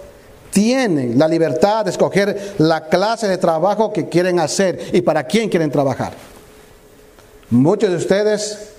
[0.52, 5.50] tienen la libertad de escoger la clase de trabajo que quieren hacer y para quién
[5.50, 6.14] quieren trabajar.
[7.50, 8.70] Muchos de ustedes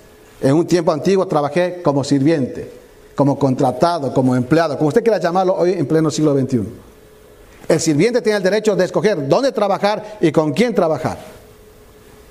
[0.40, 2.70] en un tiempo antiguo trabajé como sirviente,
[3.14, 6.62] como contratado, como empleado, como usted quiera llamarlo hoy en pleno siglo XXI.
[7.68, 11.18] El sirviente tiene el derecho de escoger dónde trabajar y con quién trabajar,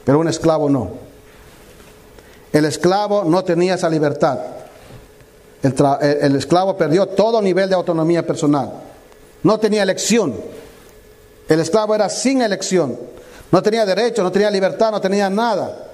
[0.04, 1.10] pero un esclavo no.
[2.52, 4.40] El esclavo no tenía esa libertad.
[5.62, 8.72] El, esclavo perdió todo nivel de autonomía personal.
[9.44, 10.36] No tenía elección.
[11.48, 12.98] El esclavo era sin elección.
[13.52, 15.88] No tenía derecho, no tenía libertad, no tenía nada.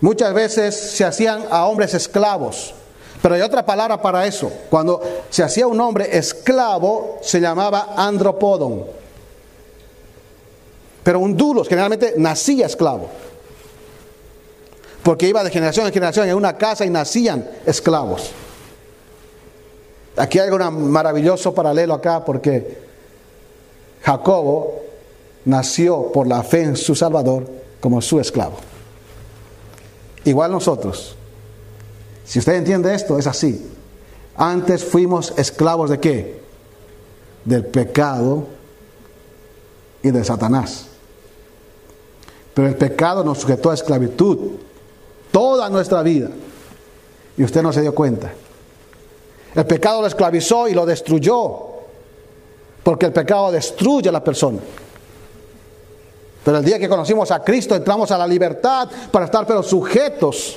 [0.00, 2.74] Muchas veces se hacían a hombres esclavos.
[3.22, 4.52] Pero hay otra palabra para eso.
[4.68, 8.84] Cuando se hacía un hombre esclavo, se llamaba andropodon.
[11.04, 13.08] Pero un dulos generalmente nacía esclavo.
[15.02, 18.30] Porque iba de generación en generación en una casa y nacían esclavos.
[20.16, 22.78] Aquí hay un maravilloso paralelo acá porque
[24.02, 24.82] Jacobo
[25.44, 27.48] nació por la fe en su Salvador
[27.80, 28.56] como su esclavo.
[30.24, 31.16] Igual nosotros.
[32.24, 33.70] Si usted entiende esto, es así.
[34.36, 36.42] Antes fuimos esclavos de qué?
[37.44, 38.46] Del pecado
[40.02, 40.86] y de Satanás.
[42.54, 44.52] Pero el pecado nos sujetó a esclavitud
[45.30, 46.28] toda nuestra vida.
[47.36, 48.32] Y usted no se dio cuenta.
[49.54, 51.72] El pecado lo esclavizó y lo destruyó.
[52.82, 54.58] Porque el pecado destruye a la persona.
[56.44, 60.56] Pero el día que conocimos a Cristo entramos a la libertad para estar pero sujetos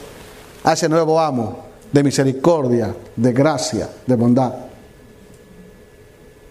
[0.64, 1.60] a ese nuevo amo
[1.92, 4.54] de misericordia, de gracia, de bondad.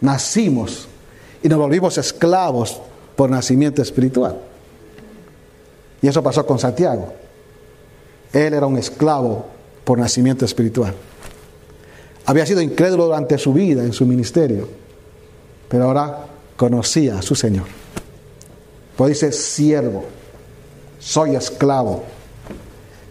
[0.00, 0.86] Nacimos
[1.42, 2.80] y nos volvimos esclavos
[3.16, 4.38] por nacimiento espiritual.
[6.00, 7.12] Y eso pasó con Santiago.
[8.32, 9.46] Él era un esclavo
[9.84, 10.94] por nacimiento espiritual.
[12.26, 14.68] Había sido incrédulo durante su vida en su ministerio,
[15.68, 17.66] pero ahora conocía a su Señor.
[18.96, 20.04] Pues dice siervo,
[20.98, 22.04] soy esclavo.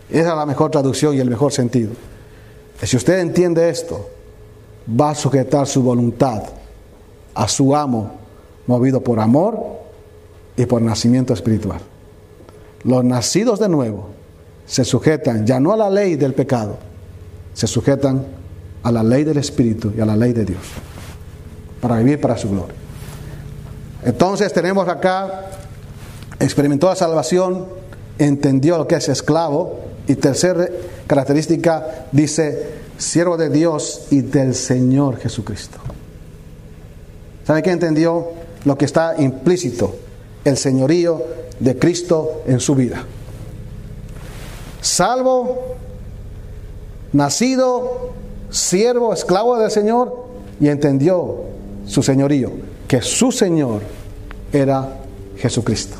[0.10, 1.92] Esa es la mejor traducción y el mejor sentido.
[2.82, 4.10] Y si usted entiende esto,
[4.90, 6.44] va a sujetar su voluntad
[7.34, 8.12] a su amo,
[8.68, 9.60] movido por amor
[10.56, 11.80] y por nacimiento espiritual.
[12.84, 14.10] Los nacidos de nuevo
[14.66, 16.78] se sujetan ya no a la ley del pecado,
[17.54, 18.26] se sujetan
[18.84, 20.62] a la ley del Espíritu y a la ley de Dios,
[21.82, 22.76] para vivir para su gloria.
[24.06, 25.46] Entonces tenemos acá
[26.40, 27.66] experimentó la salvación,
[28.18, 29.80] entendió lo que es esclavo.
[30.06, 30.68] Y tercera
[31.08, 35.78] característica dice, siervo de Dios y del Señor Jesucristo.
[37.46, 38.32] ¿Sabe qué entendió?
[38.66, 39.96] Lo que está implícito,
[40.44, 41.24] el señorío
[41.60, 43.06] de Cristo en su vida.
[44.82, 45.76] Salvo,
[47.14, 48.14] nacido,
[48.54, 50.26] siervo, esclavo del Señor,
[50.60, 51.42] y entendió
[51.86, 52.52] su señorío,
[52.88, 53.82] que su Señor
[54.54, 55.00] era
[55.38, 55.98] Jesucristo.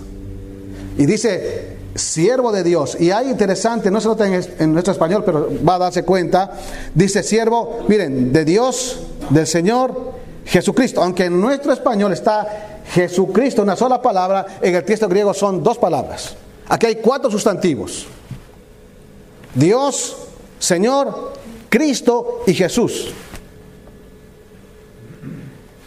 [0.98, 2.96] Y dice, siervo de Dios.
[3.00, 6.52] Y hay interesante, no se nota en, nuestro español, pero va a darse cuenta.
[6.94, 9.00] Dice siervo, miren, de Dios,
[9.32, 10.14] del Señor
[10.46, 11.02] Jesucristo.
[11.02, 15.78] Aunque en nuestro español está Jesucristo, una sola palabra, en el texto griego son dos
[15.80, 16.36] palabras.
[16.70, 18.06] Aquí hay cuatro sustantivos.
[19.56, 20.18] Dios,
[20.60, 21.34] Señor,
[21.74, 23.12] Cristo y Jesús.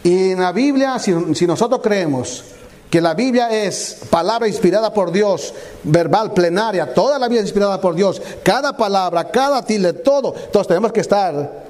[0.03, 1.13] Y en la Biblia, si,
[1.47, 2.43] nosotros creemos
[2.89, 7.79] que la Biblia es palabra inspirada por Dios, verbal, plenaria, toda la Biblia es inspirada
[7.79, 10.35] por Dios, cada palabra, cada tilde, todo.
[10.35, 11.63] Entonces tenemos que estar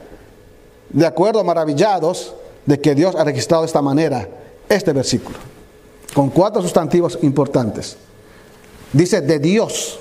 [0.89, 2.33] de acuerdo, maravillados
[2.65, 4.27] de que Dios ha registrado de esta manera
[4.67, 5.37] este versículo,
[6.15, 7.97] con cuatro sustantivos importantes.
[8.93, 9.99] Dice de Dios,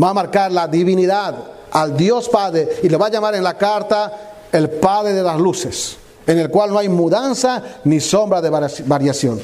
[0.00, 1.36] Va a marcar la divinidad
[1.74, 5.38] al Dios Padre y le va a llamar en la carta el Padre de las
[5.38, 8.50] luces, en el cual no hay mudanza ni sombra de
[8.86, 9.40] variación.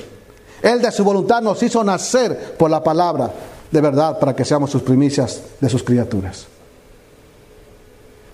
[0.62, 3.32] Él de su voluntad nos hizo nacer por la palabra
[3.70, 6.46] de verdad para que seamos sus primicias de sus criaturas.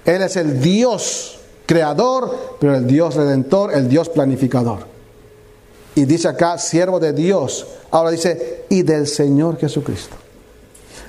[0.05, 4.81] Él es el Dios creador, pero el Dios redentor, el Dios planificador.
[5.95, 7.67] Y dice acá, siervo de Dios.
[7.91, 10.15] Ahora dice, y del Señor Jesucristo.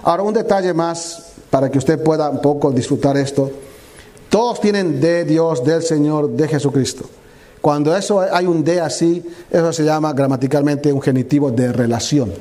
[0.04, 3.50] Ahora un detalle más para que usted pueda un poco disfrutar esto.
[4.30, 7.06] Todos tienen de Dios, del Señor, de Jesucristo.
[7.62, 12.34] Cuando eso hay un de así, eso se llama gramaticalmente un genitivo de relación.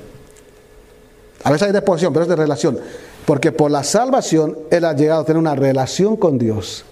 [1.45, 2.79] A veces hay de posición, pero es de relación.
[3.25, 6.85] Porque por la salvación Él ha llegado a tener una relación con Dios.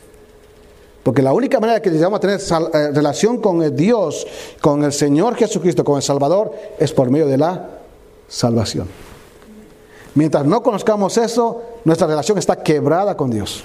[1.02, 4.26] Porque la única manera que llegamos a tener eh, relación con el Dios,
[4.60, 7.68] con el Señor Jesucristo, con el Salvador, es por medio de la
[8.26, 8.88] salvación.
[10.14, 13.64] Mientras no conozcamos eso, nuestra relación está quebrada con Dios.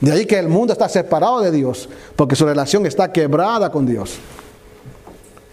[0.00, 3.86] De ahí que el mundo está separado de Dios, porque su relación está quebrada con
[3.86, 4.18] Dios.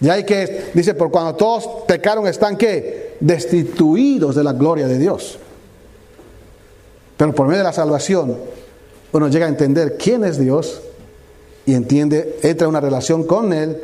[0.00, 4.98] De ahí que dice, por cuando todos pecaron están que destituidos de la gloria de
[4.98, 5.38] Dios.
[7.16, 8.38] Pero por medio de la salvación,
[9.12, 10.82] uno llega a entender quién es Dios
[11.66, 13.82] y entiende, entra en una relación con Él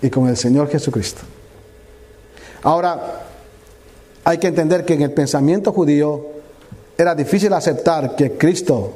[0.00, 1.20] y con el Señor Jesucristo.
[2.62, 3.29] Ahora,
[4.24, 6.26] hay que entender que en el pensamiento judío
[6.96, 8.94] era difícil aceptar que Cristo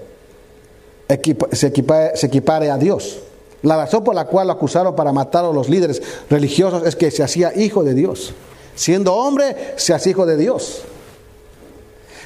[1.53, 3.21] se, equipare, a Dios.
[3.63, 7.11] La razón por la cual lo acusaron para matar a los líderes religiosos es que
[7.11, 8.35] se hacía hijo de Dios.
[8.75, 10.83] Siendo hombre, se hacía hijo de Dios.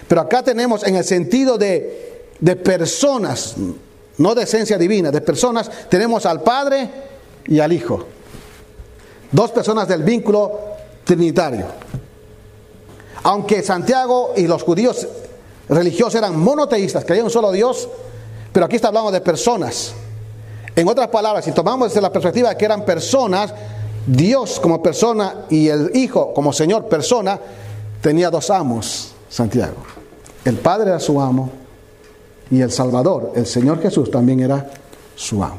[0.08, 3.54] Pero acá tenemos en el sentido de, de personas,
[4.16, 6.90] no de esencia divina, de personas, tenemos al Padre
[7.46, 8.04] y al Hijo.
[9.30, 10.58] Dos personas del vínculo
[11.04, 11.66] trinitario.
[13.28, 15.06] Aunque Santiago y los judíos
[15.68, 17.86] religiosos eran monoteístas, creían en un solo Dios,
[18.54, 19.92] pero aquí está hablando de personas.
[20.74, 23.52] En otras palabras, si tomamos desde la perspectiva de que eran personas,
[24.06, 27.38] Dios como persona y el Hijo como Señor persona,
[28.00, 29.76] tenía dos amos, Santiago.
[30.46, 31.50] El Padre era su amo
[32.50, 34.70] y el Salvador, el Señor Jesús, también era
[35.14, 35.58] su amo.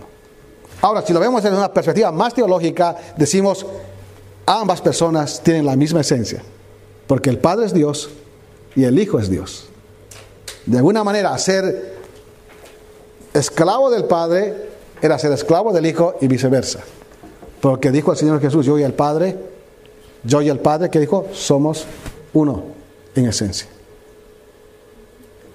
[0.82, 3.64] Ahora, si lo vemos desde una perspectiva más teológica, decimos,
[4.48, 6.42] ambas personas tienen la misma esencia,
[7.10, 8.12] porque el Padre es Dios
[8.76, 9.66] y el Hijo es Dios.
[10.68, 11.96] De alguna manera, ser
[13.34, 14.70] esclavo del Padre
[15.02, 16.82] era ser esclavo del Hijo y viceversa.
[17.62, 19.36] Porque dijo el Señor Jesús, yo y el Padre,
[20.24, 21.88] yo y el Padre, que dijo, somos
[22.34, 22.66] uno
[23.16, 23.68] en esencia.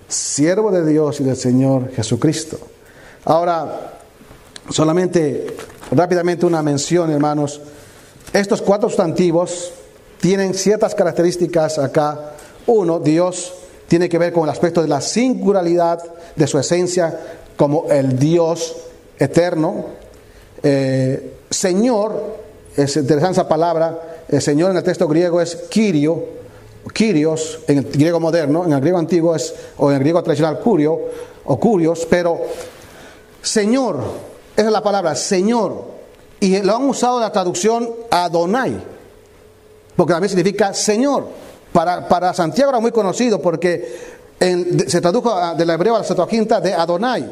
[0.09, 2.59] Siervo de Dios y del Señor Jesucristo.
[3.27, 4.01] Ahora,
[4.71, 5.57] solamente
[5.93, 7.61] rápidamente una mención, hermanos.
[8.33, 9.73] Estos cuatro sustantivos
[10.24, 12.32] tienen ciertas características acá.
[12.66, 13.52] Uno, Dios
[13.87, 16.02] tiene que ver con el aspecto de la singularidad
[16.34, 17.20] de su esencia
[17.58, 18.74] como el Dios
[19.18, 19.84] eterno.
[20.62, 22.38] Eh, señor,
[22.74, 26.24] es interesante esa palabra, el Señor en el texto griego es Kirio,
[26.90, 30.58] Kyrios en el griego moderno, en el griego antiguo es, o en el griego tradicional
[30.58, 31.00] Curio,
[31.44, 32.40] o Curios, pero
[33.42, 33.98] Señor,
[34.56, 35.84] esa es la palabra, Señor.
[36.40, 38.93] Y lo han usado en la traducción Adonai,
[39.96, 41.26] porque también significa Señor.
[41.72, 46.72] Para, para Santiago era muy conocido porque se tradujo del hebreo a la Septuaginta de
[46.72, 47.28] Adonai.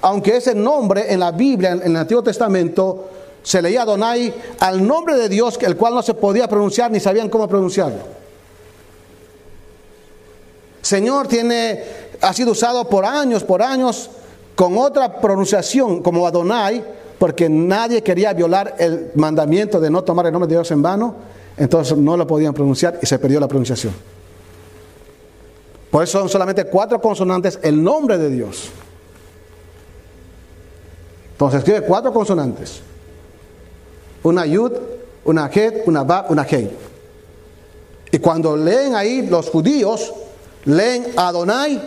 [0.00, 3.08] Aunque ese nombre en la Biblia, en el Antiguo Testamento,
[3.42, 7.28] se leía Adonai al nombre de Dios, el cual no se podía pronunciar ni sabían
[7.28, 8.22] cómo pronunciarlo.
[10.80, 11.84] Señor tiene,
[12.20, 14.10] ha sido usado por años, por años,
[14.56, 16.84] con otra pronunciación como Adonai,
[17.18, 21.14] porque nadie quería violar el mandamiento de no tomar el nombre de Dios en vano,
[21.56, 23.92] entonces no lo podían pronunciar y se perdió la pronunciación.
[25.90, 28.70] Por eso son solamente cuatro consonantes el nombre de Dios.
[31.32, 32.80] Entonces escribe cuatro consonantes.
[34.22, 34.72] Una yud,
[35.24, 36.70] una het, una bab, una hei.
[38.10, 40.12] Y cuando leen ahí los judíos,
[40.64, 41.80] leen Adonai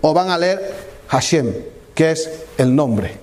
[0.00, 0.74] o van a leer
[1.08, 1.52] Hashem,
[1.94, 3.18] que es el nombre.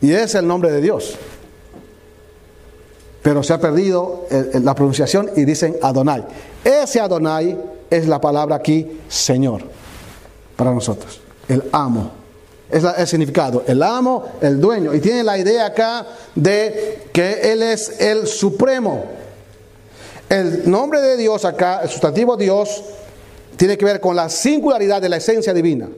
[0.00, 1.16] Y es el nombre de Dios.
[3.24, 4.26] Pero se ha perdido
[4.62, 6.26] la pronunciación y dicen Adonai.
[6.62, 7.58] Ese Adonai
[7.88, 9.62] es la palabra aquí Señor
[10.56, 12.10] para nosotros, el amo.
[12.70, 14.94] Es el significado, el amo, el dueño.
[14.94, 19.04] Y tiene la idea acá de que Él es el supremo.
[20.28, 22.82] El nombre de Dios acá, el sustantivo Dios,
[23.56, 25.88] tiene que ver con la singularidad de la esencia divina.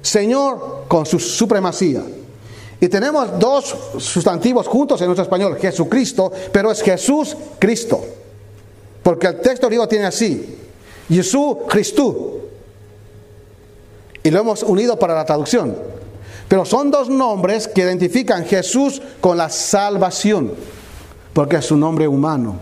[0.00, 2.02] Señor con su supremacía.
[2.80, 8.00] Y tenemos dos sustantivos juntos en nuestro español, Jesucristo, pero es Jesús Cristo.
[9.02, 10.58] Porque el texto griego tiene así,
[11.08, 12.34] Jesús Cristo.
[14.22, 15.76] y lo hemos unido para la traducción.
[16.48, 20.52] Pero son dos nombres que identifican Jesús con la salvación,
[21.32, 22.56] porque es su nombre humano.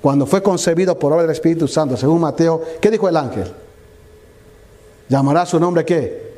[0.00, 3.52] Cuando fue concebido por obra del Espíritu Santo, según Mateo, ¿qué dijo el ángel?
[5.08, 6.34] Llamará su nombre qué?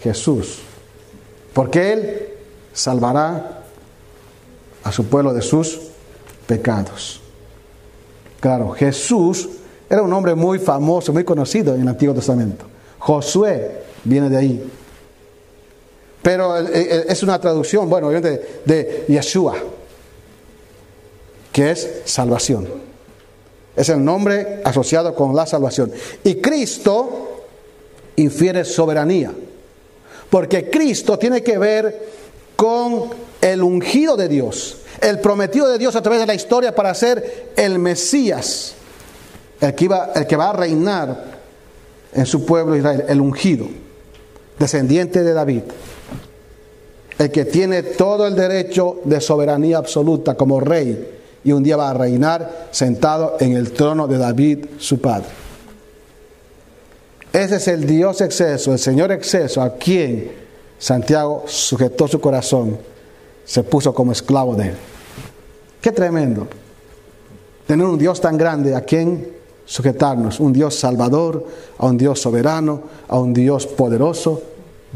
[0.00, 0.60] Jesús.
[1.54, 2.28] Porque Él
[2.72, 3.62] salvará
[4.82, 5.80] a su pueblo de sus
[6.46, 7.20] pecados.
[8.40, 9.48] Claro, Jesús
[9.88, 12.66] era un hombre muy famoso, muy conocido en el Antiguo Testamento.
[12.98, 14.72] Josué viene de ahí.
[16.20, 19.54] Pero eh, eh, es una traducción, bueno, obviamente, de Yeshua,
[21.52, 22.66] que es salvación.
[23.76, 25.92] Es el nombre asociado con la salvación.
[26.22, 27.44] Y Cristo
[28.16, 29.32] infiere soberanía.
[30.34, 32.08] Porque Cristo tiene que ver
[32.56, 33.04] con
[33.40, 37.52] el ungido de Dios, el prometido de Dios a través de la historia para ser
[37.54, 38.74] el Mesías,
[39.60, 41.24] el que, iba, el que va a reinar
[42.12, 43.68] en su pueblo Israel, el ungido,
[44.58, 45.62] descendiente de David,
[47.16, 51.90] el que tiene todo el derecho de soberanía absoluta como rey y un día va
[51.90, 55.43] a reinar sentado en el trono de David, su padre.
[57.34, 60.30] Ese es el Dios exceso, el Señor exceso, a quien
[60.78, 62.78] Santiago sujetó su corazón,
[63.44, 64.76] se puso como esclavo de él.
[65.80, 66.46] Qué tremendo.
[67.66, 69.32] Tener un Dios tan grande a quien
[69.64, 71.44] sujetarnos, un Dios salvador,
[71.76, 74.40] a un Dios soberano, a un Dios poderoso,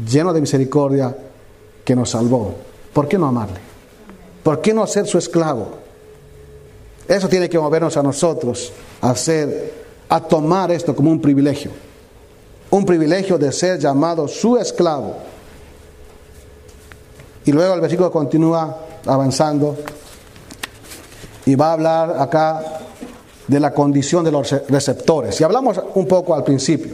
[0.09, 1.13] lleno de misericordia,
[1.83, 2.55] que nos salvó.
[2.93, 3.59] ¿Por qué no amarle?
[4.43, 5.71] ¿Por qué no ser su esclavo?
[7.05, 8.71] Eso tiene que movernos a nosotros
[9.01, 9.73] a hacer,
[10.07, 11.88] a tomar esto como un privilegio.
[12.71, 15.15] Un privilegio de ser llamado su esclavo.
[17.45, 19.75] Y luego el versículo continúa avanzando
[21.45, 22.63] y va a hablar acá
[23.47, 25.39] de la condición de los receptores.
[25.41, 26.93] Y hablamos un poco al principio.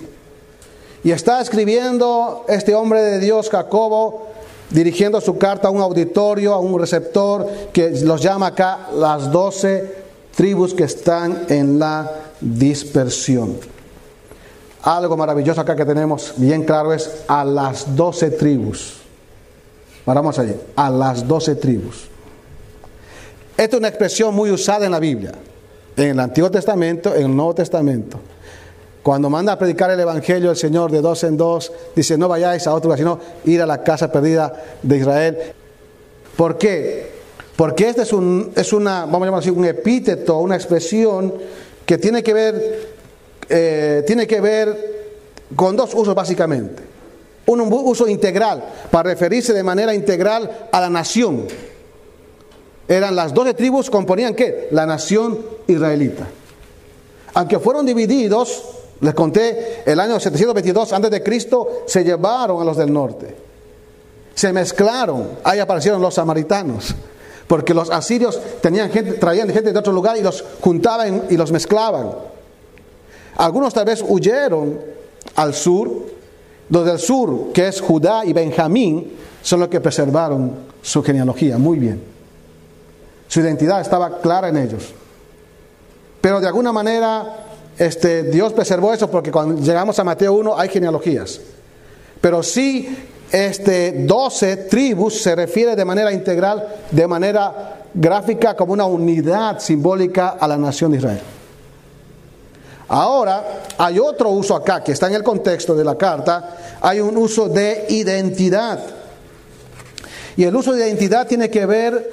[1.04, 4.28] Y está escribiendo este hombre de Dios, Jacobo,
[4.70, 10.06] dirigiendo su carta a un auditorio, a un receptor, que los llama acá las doce
[10.36, 13.75] tribus que están en la dispersión.
[14.86, 18.98] Algo maravilloso acá que tenemos bien claro es a las doce tribus.
[20.06, 22.08] Vamos allí, a las doce tribus.
[23.58, 25.32] Esta es una expresión muy usada en la Biblia,
[25.98, 28.20] en el Antiguo Testamento, en el Nuevo Testamento.
[29.02, 32.68] Cuando manda a predicar el Evangelio el Señor de dos en dos, dice, no vayáis
[32.68, 35.38] a otro lugar, sino ir a la casa perdida de Israel.
[36.38, 37.12] ¿Por qué?
[37.56, 41.34] Porque este es, un, es una, vamos a llamarlo así, un epíteto, una expresión
[41.88, 42.95] que tiene que ver,
[43.50, 44.96] eh, tiene que ver
[45.56, 46.84] con dos usos básicamente.
[47.48, 51.48] Un uso integral, para referirse de manera integral a la nación.
[52.88, 54.68] Eran las doce tribus, componían qué?
[54.72, 56.28] La nación israelita.
[57.36, 58.64] Aunque fueron divididos,
[59.02, 63.36] les conté, el año 722 antes de Cristo se llevaron a los del norte.
[64.34, 66.96] Se mezclaron, ahí aparecieron los samaritanos.
[67.48, 71.52] Porque los asirios tenían gente, traían gente de otro lugar y los juntaban y los
[71.52, 72.12] mezclaban.
[73.38, 74.80] Algunos tal vez huyeron
[75.36, 75.92] al sur,
[76.70, 81.78] donde el sur, que es Judá y Benjamín, son los que preservaron su genealogía muy
[81.80, 82.02] bien.
[83.28, 84.94] Su identidad estaba clara en ellos.
[86.22, 87.46] Pero de alguna manera
[87.78, 91.42] este, Dios preservó eso porque cuando llegamos a Mateo 1 hay genealogías.
[92.22, 92.96] Pero sí
[93.32, 100.30] este, 12 tribus se refiere de manera integral, de manera gráfica, como una unidad simbólica
[100.40, 101.22] a la nación de Israel.
[102.88, 107.18] Ahora, hay otro uso acá, que está en el contexto de la carta, hay un
[107.18, 108.80] uso de identidad.
[110.38, 112.12] Y el uso de identidad tiene que ver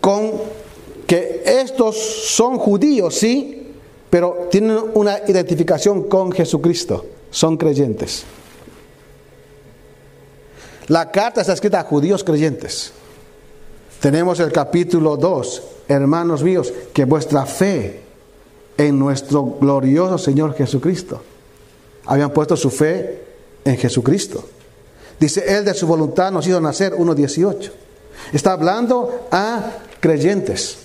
[0.00, 0.32] con
[1.06, 3.72] que estos son judíos, sí,
[4.10, 8.24] pero tienen una identificación con Jesucristo, son creyentes.
[10.88, 12.92] La carta está escrita a judíos creyentes.
[14.00, 18.03] Tenemos el capítulo 2, hermanos míos, que vuestra fe
[18.76, 21.22] en nuestro glorioso Señor Jesucristo.
[22.06, 23.22] Habían puesto su fe
[23.64, 24.44] en Jesucristo.
[25.18, 27.70] Dice, Él de su voluntad nos hizo nacer 1.18.
[28.32, 30.78] Está hablando a creyentes.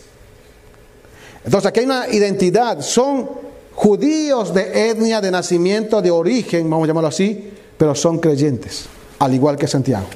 [1.44, 2.82] Entonces aquí hay una identidad.
[2.82, 3.30] Son
[3.74, 8.88] judíos de etnia, de nacimiento, de origen, vamos a llamarlo así, pero son creyentes
[9.20, 10.08] al igual que Santiago.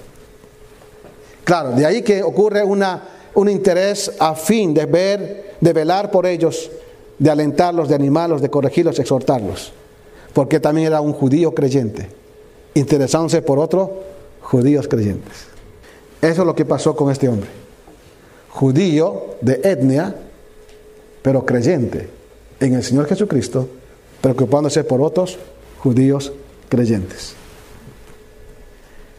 [1.44, 3.04] Claro, de ahí que ocurre una,
[3.36, 6.72] un interés a fin de ver, de velar por ellos,
[7.20, 9.72] de alentarlos, de animarlos, de corregirlos, exhortarlos.
[10.34, 12.10] Porque también era un judío creyente,
[12.74, 13.90] interesándose por otros
[14.42, 15.46] judíos creyentes.
[16.22, 17.50] Eso es lo que pasó con este hombre.
[18.50, 20.16] Judío de etnia,
[21.22, 22.10] pero creyente
[22.60, 23.68] en el Señor Jesucristo,
[24.22, 25.38] preocupándose por otros
[25.80, 26.32] judíos
[26.70, 27.36] creyentes.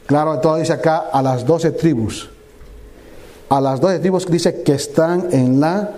[0.07, 2.29] Claro, todo dice acá a las doce tribus.
[3.49, 5.91] A las doce tribus dice que están en la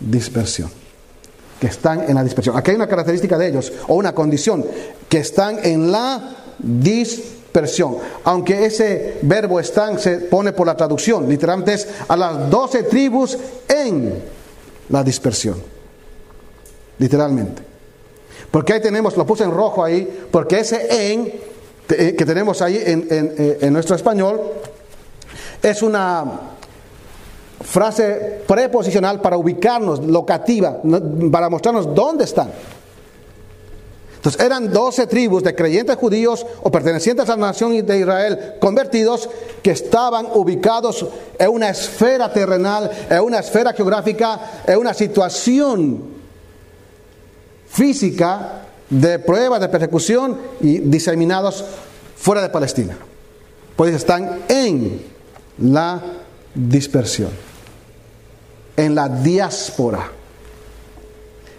[0.00, 0.70] dispersión.
[1.60, 2.56] Que están en la dispersión.
[2.56, 4.64] Aquí hay una característica de ellos, o una condición,
[5.08, 7.96] que están en la dispersión.
[8.24, 13.38] Aunque ese verbo están se pone por la traducción, literalmente es a las doce tribus
[13.68, 14.22] en
[14.90, 15.56] la dispersión.
[16.98, 17.62] Literalmente.
[18.50, 21.32] Porque ahí tenemos, lo puse en rojo ahí, porque ese en
[21.88, 24.40] eh, que tenemos ahí en, eh, en nuestro español
[25.62, 26.24] es una
[27.66, 30.78] frase preposicional para ubicarnos, locativa,
[31.30, 32.50] para mostrarnos dónde están.
[34.16, 39.28] Entonces eran doce tribus de creyentes judíos o pertenecientes a la nación de Israel convertidos
[39.62, 41.06] que estaban ubicados
[41.38, 46.02] en una esfera terrenal, en una esfera geográfica, en una situación
[47.68, 51.64] física de pruebas, de persecución y diseminados
[52.16, 52.96] fuera de Palestina.
[53.76, 55.02] Pues están en
[55.58, 56.02] la
[56.54, 57.30] dispersión,
[58.76, 60.10] en la diáspora.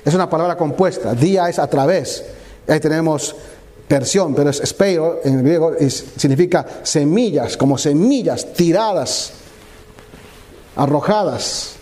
[0.06, 2.24] Es una palabra compuesta, día es a través.
[2.68, 3.36] Ahí tenemos
[3.88, 5.74] persión, pero es speiro en griego
[6.18, 9.34] significa semillas, como semillas tiradas,
[10.76, 11.74] arrojadas.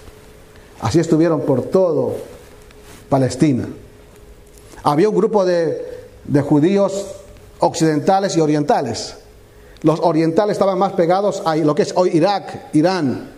[0.81, 2.15] Así estuvieron por todo
[3.09, 3.67] Palestina.
[4.83, 5.83] Había un grupo de,
[6.25, 7.05] de judíos
[7.59, 9.15] occidentales y orientales.
[9.81, 13.34] Los orientales estaban más pegados a lo que es hoy Irak, Irán.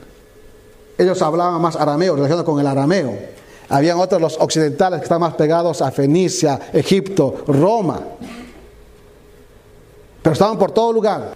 [0.97, 3.13] Ellos hablaban más arameo, relacionado con el arameo.
[3.69, 7.99] Habían otros, los occidentales, que estaban más pegados a Fenicia, Egipto, Roma.
[10.21, 11.35] Pero estaban por todo lugar.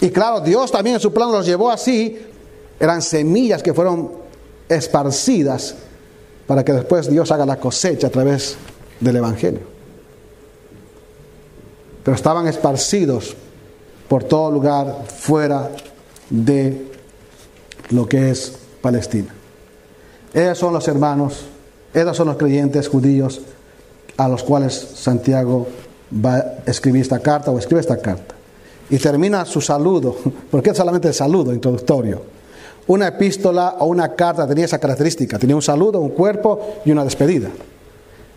[0.00, 2.18] Y claro, Dios también en su plano los llevó así.
[2.78, 4.12] Eran semillas que fueron
[4.68, 5.74] esparcidas
[6.46, 8.56] para que después Dios haga la cosecha a través
[8.98, 9.60] del Evangelio.
[12.02, 13.36] Pero estaban esparcidos
[14.08, 15.70] por todo lugar fuera
[16.30, 16.90] de
[17.90, 19.34] lo que es Palestina.
[20.32, 21.46] Ellos son los hermanos,
[21.92, 23.40] ellos son los creyentes judíos
[24.16, 25.66] a los cuales Santiago
[26.12, 28.34] va a escribir esta carta o escribe esta carta.
[28.88, 30.16] Y termina su saludo,
[30.50, 32.22] porque es solamente el saludo introductorio.
[32.86, 37.04] Una epístola o una carta tenía esa característica, tenía un saludo, un cuerpo y una
[37.04, 37.48] despedida.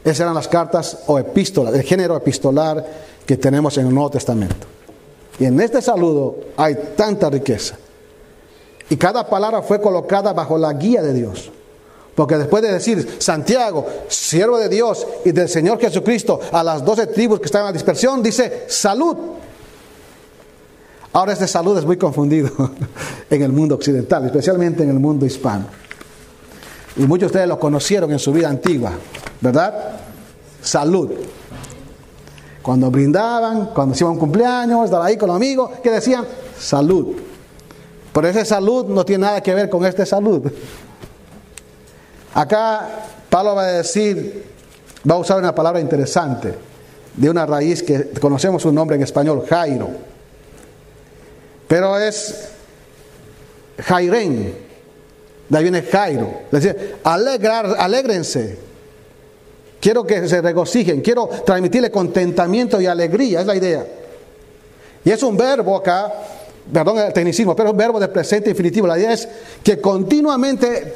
[0.03, 2.85] Esas eran las cartas o epístolas, el género epistolar
[3.25, 4.67] que tenemos en el Nuevo Testamento.
[5.39, 7.75] Y en este saludo hay tanta riqueza.
[8.89, 11.51] Y cada palabra fue colocada bajo la guía de Dios.
[12.15, 17.07] Porque después de decir Santiago, siervo de Dios y del Señor Jesucristo, a las doce
[17.07, 19.17] tribus que están en la dispersión, dice salud.
[21.13, 22.49] Ahora este salud es muy confundido
[23.29, 25.65] en el mundo occidental, especialmente en el mundo hispano.
[26.95, 28.91] Y muchos de ustedes lo conocieron en su vida antigua,
[29.41, 29.99] ¿verdad?
[30.61, 31.09] Salud.
[32.61, 36.25] Cuando brindaban, cuando hacían un cumpleaños, estaban ahí con los amigos, que decían
[36.59, 37.15] salud.
[38.13, 40.51] Pero esa salud no tiene nada que ver con esta salud.
[42.33, 42.87] Acá
[43.29, 44.43] Pablo va a decir,
[45.09, 46.53] va a usar una palabra interesante,
[47.15, 49.89] de una raíz que conocemos su nombre en español, Jairo.
[51.67, 52.49] Pero es
[53.79, 54.55] Jairén,
[55.49, 56.41] de ahí viene Jairo.
[56.51, 58.57] Es decir, alegrar, alégrense.
[59.79, 63.85] Quiero que se regocijen, quiero transmitirle contentamiento y alegría, es la idea.
[65.03, 66.13] Y es un verbo acá,
[66.71, 68.87] perdón el tecnicismo, pero verbo de presente infinitivo.
[68.87, 69.27] La idea es
[69.63, 70.95] que continuamente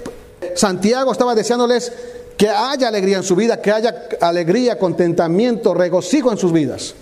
[0.56, 1.92] Santiago estaba deseándoles
[2.38, 6.94] que haya alegría en su vida, que haya alegría, contentamiento, regocijo en sus vidas.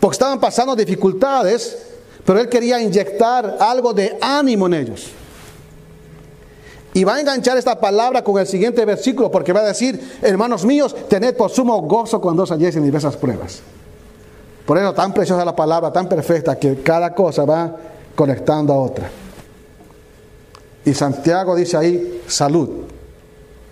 [0.00, 1.76] Porque estaban pasando dificultades,
[2.24, 5.06] pero él quería inyectar algo de ánimo en ellos.
[6.94, 10.64] Y va a enganchar esta palabra con el siguiente versículo, porque va a decir, hermanos
[10.64, 13.60] míos, tened por sumo gozo cuando os halléis en diversas pruebas.
[14.66, 17.76] Por eso tan preciosa la palabra, tan perfecta, que cada cosa va
[18.14, 19.08] conectando a otra.
[20.84, 22.68] Y Santiago dice ahí, salud.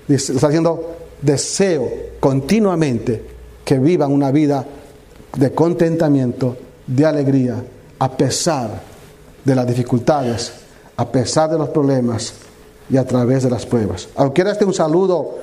[0.09, 1.88] está diciendo, deseo
[2.20, 3.24] continuamente
[3.64, 4.64] que vivan una vida
[5.36, 7.64] de contentamiento, de alegría,
[7.99, 8.82] a pesar
[9.45, 10.53] de las dificultades,
[10.97, 12.34] a pesar de los problemas
[12.88, 14.09] y a través de las pruebas.
[14.16, 15.38] Aunque era este un saludo,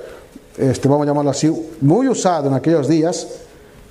[0.58, 3.28] este, vamos a llamarlo así, muy usado en aquellos días,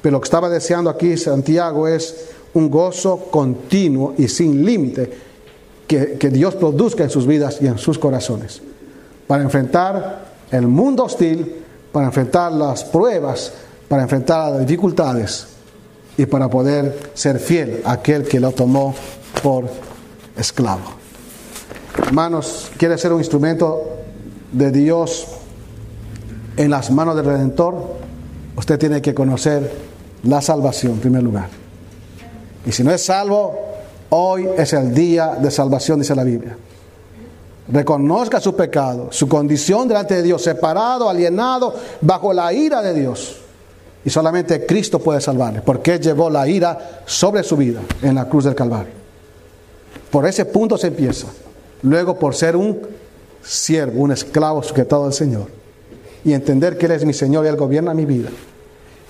[0.03, 5.31] pero lo que estaba deseando aquí Santiago es un gozo continuo y sin límite
[5.87, 8.63] que, Dios produzca en sus vidas y en sus corazones.
[9.27, 13.53] Para enfrentar el mundo hostil, para enfrentar las pruebas,
[13.89, 15.47] para enfrentar las dificultades
[16.17, 18.95] y para poder ser fiel a aquel que lo tomó
[19.43, 19.65] por
[20.37, 20.83] esclavo.
[21.99, 23.97] Hermanos, quiere ser un instrumento
[24.53, 25.27] de Dios
[26.57, 27.97] en las manos del Redentor,
[28.57, 29.90] usted tiene que conocer
[30.23, 31.49] la salvación en primer lugar.
[32.67, 33.71] Y si no es salvo,
[34.13, 36.57] Hoy es el día de salvación, dice la Biblia.
[37.69, 43.37] Reconozca su pecado, su condición delante de Dios, separado, alienado, bajo la ira de Dios.
[44.05, 48.45] Y solamente Cristo puede salvarle, porque llevó la ira sobre su vida en la cruz
[48.45, 48.93] del Calvario.
[50.11, 51.29] Por ese punto se empieza.
[51.83, 52.81] Luego por ser un
[53.45, 55.47] siervo, un esclavo sujetado al Señor.
[56.25, 58.31] Y entender que Él es mi Señor y Él gobierna mi vida.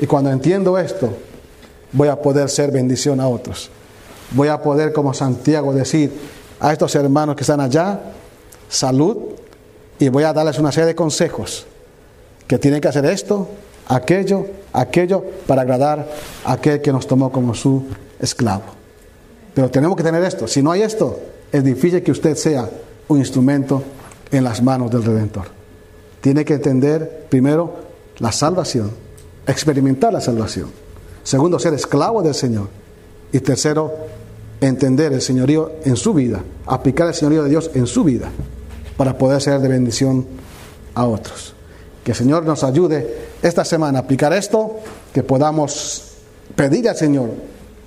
[0.01, 1.13] Y cuando entiendo esto,
[1.93, 3.71] voy a poder ser bendición a otros.
[4.33, 6.13] Voy a poder, como Santiago, decir
[6.59, 8.01] a estos hermanos que están allá,
[8.69, 9.17] salud,
[9.99, 11.67] y voy a darles una serie de consejos
[12.47, 13.49] que tienen que hacer esto,
[13.89, 16.09] aquello, aquello, para agradar
[16.45, 17.85] a aquel que nos tomó como su
[18.19, 18.65] esclavo.
[19.55, 20.49] Pero tenemos que tener esto.
[20.49, 21.21] Si no hay esto,
[21.53, 22.69] es difícil que usted sea
[23.09, 23.83] un instrumento
[24.31, 25.49] en las manos del Redentor.
[26.21, 27.77] Tiene que entender primero
[28.19, 28.93] la salvación,
[29.51, 30.71] experimentar la salvación.
[31.23, 32.69] Segundo, ser esclavo del Señor.
[33.33, 33.95] Y tercero,
[34.61, 38.29] entender el señorío en su vida, aplicar el señorío de Dios en su vida,
[38.97, 40.27] para poder ser de bendición
[40.95, 41.55] a otros.
[42.05, 44.79] Que el Señor nos ayude esta semana a aplicar esto,
[45.13, 46.15] que podamos
[46.57, 47.31] pedir al Señor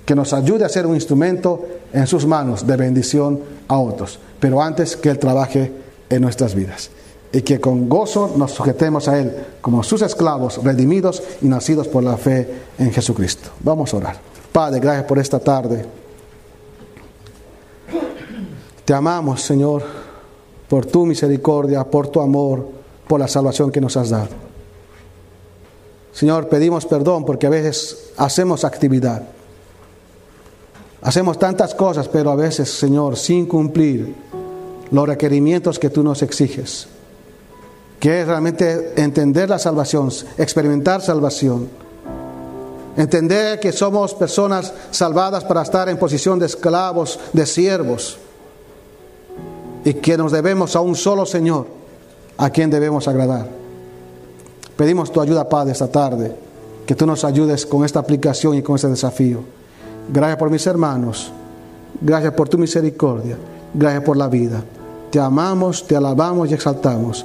[0.04, 4.62] que nos ayude a ser un instrumento en sus manos de bendición a otros, pero
[4.62, 5.72] antes que Él trabaje
[6.10, 6.90] en nuestras vidas.
[7.34, 12.04] Y que con gozo nos sujetemos a Él como sus esclavos redimidos y nacidos por
[12.04, 13.50] la fe en Jesucristo.
[13.60, 14.16] Vamos a orar.
[14.52, 15.84] Padre, gracias por esta tarde.
[18.84, 19.82] Te amamos, Señor,
[20.68, 22.68] por tu misericordia, por tu amor,
[23.08, 24.28] por la salvación que nos has dado.
[26.12, 29.24] Señor, pedimos perdón porque a veces hacemos actividad.
[31.02, 34.14] Hacemos tantas cosas, pero a veces, Señor, sin cumplir
[34.92, 36.86] los requerimientos que tú nos exiges,
[37.98, 41.68] que es realmente entender la salvación, experimentar salvación,
[42.96, 48.18] entender que somos personas salvadas para estar en posición de esclavos, de siervos,
[49.84, 51.66] y que nos debemos a un solo Señor,
[52.36, 53.48] a quien debemos agradar.
[54.76, 56.34] Pedimos tu ayuda, Padre, esta tarde,
[56.86, 59.40] que tú nos ayudes con esta aplicación y con este desafío.
[60.12, 61.30] Gracias por mis hermanos,
[62.00, 63.36] gracias por tu misericordia,
[63.72, 64.62] gracias por la vida.
[65.10, 67.24] Te amamos, te alabamos y exaltamos